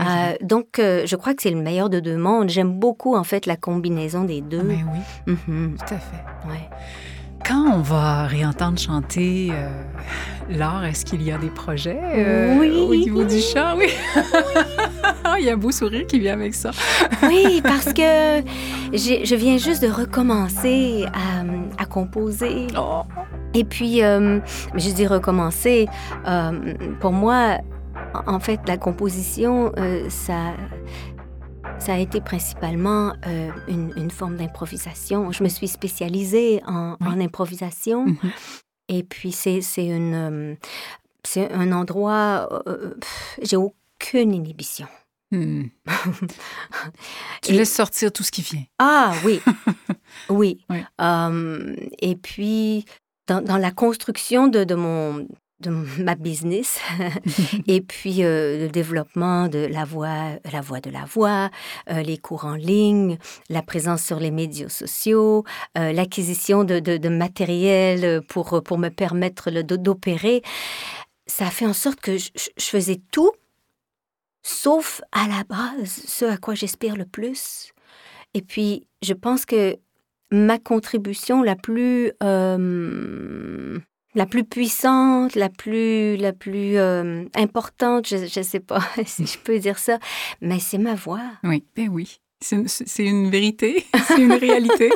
Euh, 0.00 0.04
donc, 0.42 0.78
euh, 0.78 1.02
je 1.06 1.16
crois 1.16 1.34
que 1.34 1.42
c'est 1.42 1.50
le 1.50 1.60
meilleur 1.60 1.88
de 1.90 2.00
deux 2.00 2.16
mondes. 2.16 2.48
J'aime 2.50 2.72
beaucoup, 2.72 3.14
en 3.16 3.24
fait, 3.24 3.46
la 3.46 3.56
combinaison 3.56 4.24
des 4.24 4.42
Ah, 4.44 4.48
deux. 4.50 4.62
ben 4.62 4.86
oui, 5.26 5.34
Mhm, 5.34 5.76
tout 5.78 5.94
à 5.94 5.98
fait. 5.98 6.24
ouais. 6.48 6.68
Quand 7.46 7.72
on 7.74 7.80
va 7.80 8.24
réentendre 8.26 8.78
chanter 8.78 9.50
euh, 9.52 9.68
Laure, 10.58 10.84
est-ce 10.84 11.04
qu'il 11.04 11.22
y 11.22 11.32
a 11.32 11.38
des 11.38 11.50
projets 11.50 11.98
euh, 12.14 12.56
Oui. 12.58 12.70
au 12.88 12.94
niveau 12.94 13.24
du 13.24 13.40
chant? 13.40 13.74
Oui. 13.76 13.88
Il 15.38 15.46
y 15.46 15.50
a 15.50 15.54
un 15.54 15.56
beau 15.56 15.72
sourire 15.72 16.06
qui 16.06 16.20
vient 16.20 16.34
avec 16.34 16.54
ça. 16.54 16.70
Oui, 17.24 17.60
parce 17.62 17.92
que 17.92 18.42
je 18.92 19.34
viens 19.34 19.56
juste 19.56 19.82
de 19.82 19.88
recommencer 19.88 21.04
à, 21.12 21.82
à 21.82 21.84
composer. 21.86 22.66
Oh. 22.78 23.02
Et 23.54 23.64
puis, 23.64 24.02
euh, 24.04 24.38
je 24.74 24.90
dis 24.90 25.06
recommencer, 25.06 25.88
euh, 26.28 26.74
pour 27.00 27.12
moi, 27.12 27.58
en 28.26 28.38
fait, 28.40 28.60
la 28.68 28.76
composition, 28.76 29.72
ça, 30.08 30.52
ça 31.78 31.94
a 31.94 31.98
été 31.98 32.20
principalement 32.20 33.12
euh, 33.26 33.50
une, 33.68 33.92
une 33.96 34.10
forme 34.10 34.36
d'improvisation. 34.36 35.32
Je 35.32 35.42
me 35.42 35.48
suis 35.48 35.68
spécialisée 35.68 36.62
en, 36.66 36.96
Oui. 37.00 37.06
en 37.08 37.20
improvisation. 37.20 38.06
Mhm. 38.06 38.16
Et 38.88 39.02
puis, 39.02 39.32
c'est 39.32 39.60
une, 39.78 40.14
euh, 40.14 40.54
c'est 41.24 41.50
un 41.52 41.72
endroit, 41.72 42.62
euh, 42.68 42.94
j'ai 43.42 43.56
aucune 43.56 44.32
inhibition. 44.34 44.86
Hmm. 45.32 45.64
Tu 47.42 47.52
Et- 47.52 47.56
laisses 47.56 47.72
sortir 47.74 48.12
tout 48.12 48.22
ce 48.22 48.30
qui 48.30 48.42
vient. 48.42 48.64
Ah 48.78 49.14
oui, 49.24 49.40
oui. 50.28 50.64
Oui. 50.68 50.78
Et 52.00 52.16
puis, 52.16 52.84
dans, 53.26 53.40
dans 53.42 53.56
la 53.56 53.70
construction 53.70 54.46
de, 54.48 54.64
de 54.64 54.74
mon 54.74 55.26
de 55.62 55.70
ma 56.02 56.14
business. 56.14 56.78
Et 57.66 57.80
puis 57.80 58.24
euh, 58.24 58.58
le 58.58 58.68
développement 58.68 59.48
de 59.48 59.60
la 59.60 59.84
voix 59.84 60.32
la 60.52 60.60
voix 60.60 60.80
de 60.80 60.90
la 60.90 61.04
voix 61.06 61.50
euh, 61.90 62.02
les 62.02 62.18
cours 62.18 62.44
en 62.44 62.54
ligne 62.54 63.16
la 63.48 63.62
présence 63.62 64.02
sur 64.04 64.18
les 64.20 64.30
médias 64.30 64.68
sociaux 64.68 65.44
euh, 65.78 65.92
l'acquisition 65.92 66.64
de, 66.64 66.78
de, 66.80 66.96
de 66.98 67.08
matériel 67.08 68.22
pour 68.28 68.62
pour 68.62 68.78
me 68.78 68.90
permettre 68.90 69.50
d'opérer. 69.50 70.42
Ça 71.26 71.46
a 71.46 71.50
fait 71.50 71.66
en 71.66 71.72
sorte 71.72 72.00
que 72.00 72.18
je, 72.18 72.30
je- 72.34 72.50
je 72.58 72.64
faisais 72.66 73.00
tout 73.12 73.30
sauf 74.42 75.00
à 75.12 75.28
la 75.28 75.44
base 75.44 76.02
ce 76.06 76.24
à 76.24 76.36
quoi 76.36 76.54
j'espère 76.54 76.96
le 76.96 77.04
plus. 77.06 77.72
Et 78.34 78.42
puis 78.42 78.86
je 79.02 79.14
pense 79.14 79.44
que 79.46 79.76
ma 80.30 80.58
contribution 80.58 81.42
la 81.42 81.56
plus 81.56 82.12
euh, 82.22 83.78
la 84.14 84.26
plus 84.26 84.44
puissante, 84.44 85.34
la 85.34 85.48
plus 85.48 86.16
la 86.16 86.32
plus 86.32 86.76
euh, 86.76 87.24
importante, 87.34 88.06
je 88.08 88.16
ne 88.16 88.44
sais 88.44 88.60
pas 88.60 88.80
si 89.06 89.26
je 89.26 89.38
peux 89.38 89.58
dire 89.58 89.78
ça, 89.78 89.98
mais 90.40 90.58
c'est 90.58 90.78
ma 90.78 90.94
voix. 90.94 91.22
Oui, 91.44 91.64
ben 91.74 91.88
oui. 91.88 92.18
C'est 92.40 92.56
une, 93.04 93.30
vérité, 93.30 93.86
c'est 94.08 94.20
une 94.20 94.32
réalité. 94.32 94.90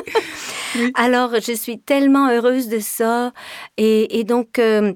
Alors, 0.95 1.33
je 1.35 1.53
suis 1.53 1.79
tellement 1.79 2.27
heureuse 2.29 2.67
de 2.67 2.79
ça. 2.79 3.31
Et, 3.77 4.25
donc, 4.25 4.59
euh, 4.59 4.91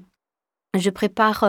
je 0.78 0.90
prépare 0.90 1.44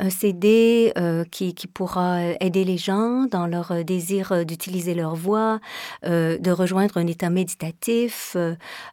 un 0.00 0.08
CD 0.08 0.92
euh, 0.96 1.24
qui, 1.24 1.54
pourra 1.72 2.20
aider 2.40 2.64
les 2.64 2.78
gens 2.78 3.26
dans 3.26 3.46
leur 3.46 3.70
euh, 3.70 3.82
désir 3.82 4.32
euh, 4.32 4.44
d'utiliser 4.44 4.94
leur 4.94 5.14
voix, 5.14 5.60
de 6.02 6.50
rejoindre 6.50 6.96
un 6.96 7.06
état 7.06 7.28
méditatif 7.28 8.36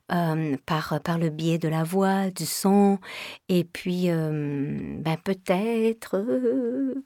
par, 0.08 1.00
par 1.02 1.18
le 1.18 1.30
biais 1.30 1.58
de 1.58 1.70
la 1.70 1.84
voix, 1.84 2.30
du 2.30 2.46
son, 2.46 3.00
et 3.48 3.64
puis 3.64 4.10
ben, 4.10 5.18
peut-être, 5.24 6.24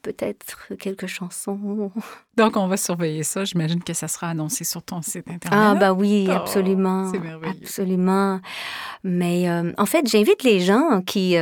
peut-être 0.02 0.74
quelques 0.78 1.06
chansons. 1.06 1.92
Donc, 2.36 2.56
on 2.56 2.66
va 2.66 2.76
surveiller 2.76 3.22
ça. 3.22 3.44
J'imagine 3.44 3.82
que 3.82 3.92
ça 3.92 4.08
sera 4.08 4.28
annoncé 4.28 4.64
sur 4.64 4.82
ton 4.82 5.02
site 5.02 5.28
Internet. 5.28 5.50
Ah, 5.52 5.74
bah 5.74 5.92
oui, 5.92 6.26
oh, 6.28 6.32
absolument. 6.32 7.10
c'est 7.10 7.18
merveilleux. 7.18 7.54
Absolument. 7.62 8.40
Mais 9.04 9.48
en 9.78 9.86
fait, 9.86 10.08
j'invite 10.08 10.42
les 10.44 10.60
gens 10.60 11.02
qui, 11.04 11.36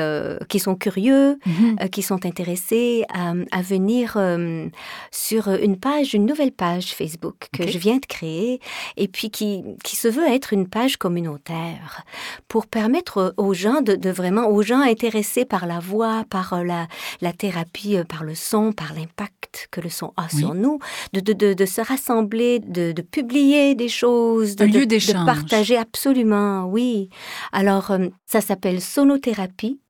qui 0.49 0.59
sont 0.59 0.74
curieux, 0.74 1.38
mm-hmm. 1.47 1.91
qui 1.91 2.03
sont 2.03 2.24
intéressés 2.26 3.05
à, 3.12 3.62
venir 3.62 4.14
euh, 4.16 4.68
sur 5.11 5.49
une 5.49 5.78
page, 5.78 6.14
une 6.14 6.26
nouvelle 6.26 6.53
page 6.53 6.95
Facebook 6.95 7.49
que 7.53 7.66
je 7.68 7.78
viens 7.78 7.97
de 7.97 8.07
créer 8.07 8.61
et 8.97 9.09
puis 9.09 9.30
qui, 9.30 9.62
qui 9.84 9.97
se 9.97 10.09
veut 10.09 10.26
être 10.26 10.53
une 10.53 10.68
page 10.68 10.97
communautaire 10.97 12.05
pour 12.49 12.66
permettre 12.66 13.34
aux 13.36 13.55
gens 13.55 13.80
de, 13.80 14.11
vraiment, 14.11 14.49
aux 14.49 14.62
gens 14.62 14.80
intéressés 14.80 15.45
par 15.45 15.66
la 15.66 15.78
voix, 15.78 16.24
par 16.28 16.55
euh, 16.55 16.64
la, 16.64 16.88
la 17.20 17.32
thérapie, 17.32 17.97
euh, 17.97 18.05
par 18.05 18.24
le 18.24 18.34
son, 18.34 18.72
par 18.72 18.93
l'impact 18.95 19.68
que 19.70 19.80
le 19.80 19.88
son 19.88 20.12
a 20.16 20.28
sur 20.28 20.55
nous, 20.55 20.80
de, 21.12 21.20
de, 21.20 21.55
de, 21.55 21.66
se 21.66 21.81
rassembler, 21.81 22.59
de, 22.61 22.93
publier 23.03 23.74
des 23.74 23.89
choses, 23.89 24.57
de, 24.57 24.66
de 24.66 25.26
partager 25.26 25.76
absolument, 25.76 26.66
oui. 26.66 27.09
Alors, 27.53 27.93
ça 28.26 28.41
s'appelle 28.41 28.81
sonothérapie 28.81 29.81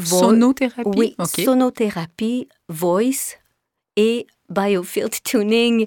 sonothérapie? 0.00 0.88
Oui, 0.96 1.16
sonothérapie, 1.24 2.48
voice 2.68 3.36
et 3.96 4.26
biofield 4.50 5.14
tuning. 5.22 5.86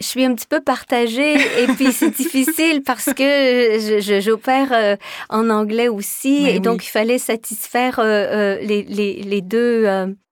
Je 0.00 0.06
suis 0.06 0.24
un 0.24 0.34
petit 0.34 0.46
peu 0.46 0.60
partagée 0.60 1.34
et 1.34 1.66
puis 1.76 1.92
c'est 1.92 2.10
difficile 2.16 2.82
parce 2.82 3.12
que 3.14 4.00
j'opère 4.20 4.72
euh, 4.72 4.96
en 5.28 5.50
anglais 5.50 5.88
aussi 5.88 6.46
et 6.46 6.58
donc 6.58 6.84
il 6.84 6.88
fallait 6.88 7.18
satisfaire 7.18 8.00
euh, 8.00 8.02
euh, 8.04 8.58
les, 8.60 8.82
les, 8.82 9.22
les, 9.22 9.40
deux, 9.40 9.86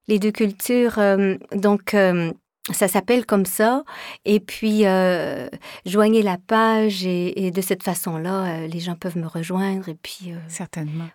les 0.09 0.19
deux 0.19 0.33
cultures. 0.33 0.99
donc, 1.55 1.95
ça 2.71 2.87
s'appelle 2.89 3.27
comme 3.27 3.47
ça. 3.47 3.85
Et 4.25 4.41
puis, 4.41 4.85
joignez 5.87 6.23
la 6.23 6.39
page 6.39 7.05
et, 7.05 7.47
et 7.47 7.51
de 7.51 7.61
cette 7.61 7.83
façon-là, 7.83 8.67
les 8.67 8.81
gens 8.81 8.95
peuvent 8.95 9.19
me 9.19 9.27
rejoindre. 9.27 9.89
Et 9.89 9.97
puis, 10.01 10.33
Certainement. 10.49 11.09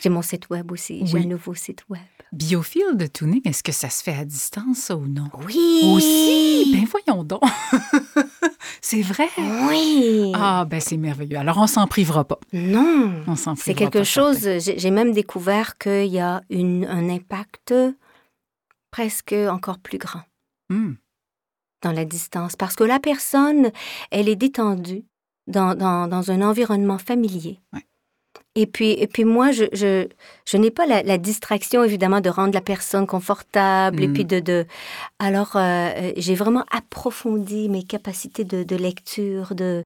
J'ai 0.00 0.08
mon 0.08 0.22
site 0.22 0.48
web 0.48 0.72
aussi. 0.72 1.06
J'ai 1.06 1.18
un 1.18 1.26
nouveau 1.26 1.54
site 1.54 1.84
web. 1.88 2.00
Biofield 2.32 3.12
tuning, 3.12 3.40
est-ce 3.44 3.62
que 3.62 3.72
ça 3.72 3.90
se 3.90 4.02
fait 4.02 4.14
à 4.14 4.24
distance 4.24 4.90
ou 4.94 5.06
non? 5.06 5.28
Oui. 5.46 5.82
Aussi? 5.84 6.72
Ben 6.72 6.86
voyons 6.86 7.24
donc. 7.24 7.42
c'est 8.80 9.02
vrai? 9.02 9.28
Oui. 9.68 10.32
Ah, 10.34 10.64
ben 10.64 10.80
c'est 10.80 10.96
merveilleux. 10.96 11.38
Alors, 11.38 11.58
on 11.58 11.66
s'en 11.66 11.86
privera 11.86 12.24
pas. 12.24 12.38
Non. 12.52 13.24
On 13.26 13.34
s'en 13.34 13.54
privera 13.54 13.64
C'est 13.64 13.74
quelque 13.74 14.04
chose, 14.04 14.48
j'ai 14.58 14.90
même 14.90 15.12
découvert 15.12 15.76
qu'il 15.76 16.06
y 16.06 16.20
a 16.20 16.40
une, 16.50 16.86
un 16.86 17.08
impact 17.10 17.74
presque 18.92 19.34
encore 19.48 19.78
plus 19.78 19.98
grand 19.98 20.22
hmm. 20.70 20.94
dans 21.82 21.92
la 21.92 22.04
distance. 22.04 22.56
Parce 22.56 22.76
que 22.76 22.84
la 22.84 22.98
personne, 22.98 23.70
elle 24.10 24.28
est 24.28 24.36
détendue 24.36 25.04
dans, 25.46 25.74
dans, 25.74 26.08
dans 26.08 26.30
un 26.30 26.40
environnement 26.40 26.98
familier. 26.98 27.60
Ouais. 27.72 27.84
Et 28.56 28.66
puis, 28.66 28.90
et 28.90 29.06
puis 29.06 29.24
moi, 29.24 29.52
je, 29.52 29.64
je, 29.72 30.08
je 30.44 30.56
n'ai 30.56 30.72
pas 30.72 30.84
la, 30.84 31.18
distraction, 31.18 31.84
évidemment, 31.84 32.20
de 32.20 32.28
rendre 32.28 32.52
la 32.52 32.60
personne 32.60 33.06
confortable. 33.06 34.02
Et 34.02 34.08
puis, 34.08 34.24
mm. 34.24 34.26
de, 34.26 34.40
de... 34.40 34.66
alors, 35.20 35.52
euh, 35.54 36.10
j'ai 36.16 36.34
vraiment 36.34 36.64
approfondi 36.72 37.68
mes 37.68 37.84
capacités 37.84 38.42
de, 38.42 38.64
de 38.64 38.74
lecture, 38.74 39.54
de, 39.54 39.84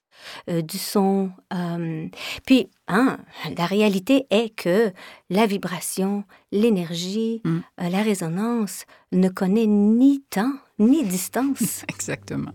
euh, 0.48 0.62
du 0.62 0.78
son. 0.78 1.30
Euh. 1.52 2.06
Puis, 2.46 2.70
hein, 2.88 3.18
la 3.58 3.66
réalité 3.66 4.26
est 4.30 4.54
que 4.56 4.92
la 5.28 5.44
vibration, 5.44 6.24
l'énergie, 6.50 7.42
mm. 7.44 7.58
la 7.90 8.02
résonance 8.02 8.86
ne 9.12 9.28
connaît 9.28 9.66
ni 9.66 10.22
temps 10.30 10.54
ni 10.78 11.04
distance. 11.04 11.84
Exactement. 11.88 12.52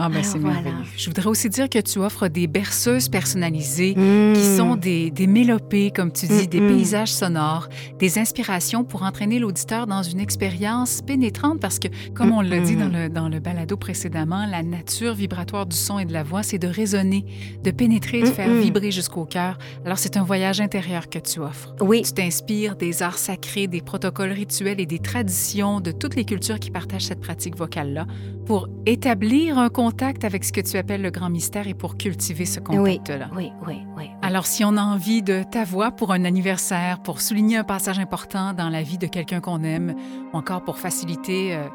Ah, 0.00 0.08
ben 0.08 0.22
c'est 0.22 0.38
merveilleux. 0.38 0.76
Je 0.96 1.06
voudrais 1.06 1.26
aussi 1.26 1.48
dire 1.48 1.68
que 1.68 1.80
tu 1.80 1.98
offres 1.98 2.28
des 2.28 2.46
berceuses 2.46 3.08
personnalisées 3.08 3.94
qui 3.94 4.00
hmm. 4.00 4.56
sont 4.56 4.76
des, 4.76 5.10
des, 5.10 5.26
mélopées, 5.26 5.90
comme 5.90 6.12
tu 6.12 6.26
dis, 6.26 6.46
des 6.46 6.60
hmm, 6.60 6.66
hmm. 6.66 6.76
paysages 6.76 7.12
sonores, 7.12 7.68
des 7.98 8.18
inspirations 8.18 8.84
pour 8.84 9.02
entraîner 9.02 9.40
l'auditeur 9.40 9.88
dans 9.88 10.02
une 10.02 10.20
expérience 10.20 11.02
pénétrante 11.02 11.58
parce 11.60 11.80
que, 11.80 11.88
comme 12.14 12.30
on 12.32 12.40
l'a 12.40 12.60
dit 12.60 12.76
dans 12.76 12.88
le, 12.88 13.08
dans 13.08 13.28
le 13.28 13.40
balado 13.40 13.76
précédemment, 13.76 14.46
la 14.46 14.62
nature 14.62 15.14
vibratoire 15.14 15.66
du 15.66 15.76
son 15.76 15.98
et 15.98 16.04
de 16.04 16.12
la 16.12 16.22
voix, 16.22 16.44
c'est 16.44 16.58
de 16.58 16.68
résonner, 16.68 17.24
de 17.64 17.70
pénétrer, 17.72 18.20
de 18.20 18.26
faire 18.26 18.52
vibrer 18.54 18.92
jusqu'au 18.92 19.24
cœur. 19.24 19.58
Alors, 19.84 19.98
c'est 19.98 20.16
un 20.16 20.22
voyage 20.22 20.60
intérieur 20.60 21.08
que 21.08 21.18
tu 21.18 21.40
offres. 21.40 21.74
Oui. 21.80 22.02
Tu 22.02 22.12
t'inspires 22.12 22.76
des 22.76 23.02
arts 23.02 23.18
sacrés, 23.18 23.66
des 23.66 23.80
protocoles 23.80 24.32
rituels 24.32 24.80
et 24.80 24.86
des 24.86 25.00
traditions 25.00 25.80
de 25.80 25.90
toutes 25.90 26.14
les 26.14 26.24
cultures 26.24 26.60
qui 26.60 26.70
partagent 26.70 27.06
cette 27.06 27.20
pratique 27.20 27.56
vocale-là 27.56 28.06
pour 28.46 28.68
établir 28.86 29.58
un 29.58 29.68
contact 29.90 30.24
avec 30.24 30.44
ce 30.44 30.52
que 30.52 30.60
tu 30.60 30.76
appelles 30.76 31.00
le 31.00 31.10
grand 31.10 31.30
mystère 31.30 31.66
et 31.66 31.72
pour 31.72 31.96
cultiver 31.96 32.44
ce 32.44 32.60
contact-là. 32.60 33.30
Oui, 33.34 33.52
oui, 33.66 33.78
oui, 33.96 34.10
Alors, 34.20 34.44
si 34.44 34.62
on 34.62 34.76
a 34.76 34.82
envie 34.82 35.22
de 35.22 35.44
ta 35.50 35.64
voix 35.64 35.92
pour 35.92 36.12
un 36.12 36.26
anniversaire, 36.26 37.00
pour 37.00 37.22
souligner 37.22 37.56
un 37.56 37.64
passage 37.64 37.98
important 37.98 38.52
dans 38.52 38.68
la 38.68 38.82
vie 38.82 38.98
de 38.98 39.06
quelqu'un 39.06 39.40
qu'on 39.40 39.62
aime, 39.62 39.94
ou 40.32 40.36
encore 40.36 40.62
pour 40.62 40.78
faciliter 40.78 41.54
euh, 41.54 41.66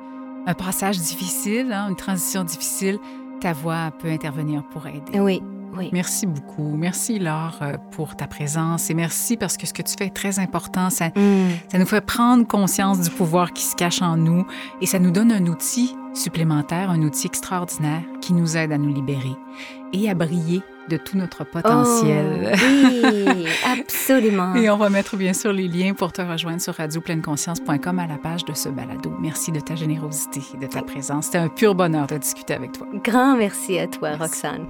un 0.45 0.53
passage 0.53 0.99
difficile, 0.99 1.73
hein, 1.73 1.87
une 1.89 1.95
transition 1.95 2.43
difficile, 2.43 2.99
ta 3.41 3.51
voix 3.51 3.91
peut 3.97 4.09
intervenir 4.09 4.63
pour 4.67 4.85
aider. 4.85 5.19
Oui, 5.19 5.41
oui. 5.77 5.89
Merci 5.91 6.25
beaucoup. 6.25 6.75
Merci, 6.75 7.19
Laure, 7.19 7.59
euh, 7.61 7.77
pour 7.91 8.15
ta 8.15 8.27
présence 8.27 8.89
et 8.89 8.93
merci 8.93 9.37
parce 9.37 9.57
que 9.57 9.67
ce 9.67 9.73
que 9.73 9.81
tu 9.81 9.93
fais 9.97 10.07
est 10.07 10.15
très 10.15 10.39
important. 10.39 10.89
Ça, 10.89 11.09
mm. 11.09 11.49
ça 11.71 11.77
nous 11.77 11.85
fait 11.85 12.01
prendre 12.01 12.47
conscience 12.47 12.99
du 13.01 13.09
pouvoir 13.09 13.53
qui 13.53 13.63
se 13.63 13.75
cache 13.75 14.01
en 14.01 14.17
nous 14.17 14.45
et 14.81 14.85
ça 14.85 14.99
nous 14.99 15.11
donne 15.11 15.31
un 15.31 15.45
outil 15.47 15.95
supplémentaire, 16.13 16.89
un 16.89 17.01
outil 17.01 17.27
extraordinaire 17.27 18.01
qui 18.21 18.33
nous 18.33 18.55
aide 18.55 18.71
à 18.71 18.77
nous 18.77 18.93
libérer 18.93 19.35
et 19.93 20.09
à 20.09 20.13
briller 20.13 20.61
de 20.89 20.97
tout 20.97 21.17
notre 21.17 21.43
potentiel. 21.45 22.51
Oh, 22.53 23.07
oui, 23.35 23.45
absolument. 23.65 24.53
et 24.55 24.69
on 24.69 24.77
va 24.77 24.89
mettre 24.89 25.15
bien 25.15 25.33
sûr 25.33 25.53
les 25.53 25.67
liens 25.67 25.93
pour 25.93 26.11
te 26.11 26.21
rejoindre 26.21 26.61
sur 26.61 26.75
radiopleineconscience.com 26.75 27.99
à 27.99 28.07
la 28.07 28.17
page 28.17 28.43
de 28.45 28.53
ce 28.53 28.69
balado. 28.69 29.13
Merci 29.19 29.51
de 29.51 29.59
ta 29.59 29.75
générosité 29.75 30.41
et 30.53 30.57
de 30.57 30.67
ta 30.67 30.81
présence. 30.81 31.25
C'était 31.25 31.37
un 31.37 31.49
pur 31.49 31.75
bonheur 31.75 32.07
de 32.07 32.17
discuter 32.17 32.53
avec 32.53 32.73
toi. 32.73 32.87
Grand 33.03 33.37
merci 33.37 33.79
à 33.79 33.87
toi, 33.87 34.15
Roxane. 34.17 34.65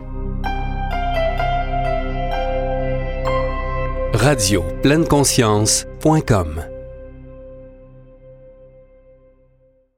Radio 4.24 4.64
conscience.com 5.10 6.73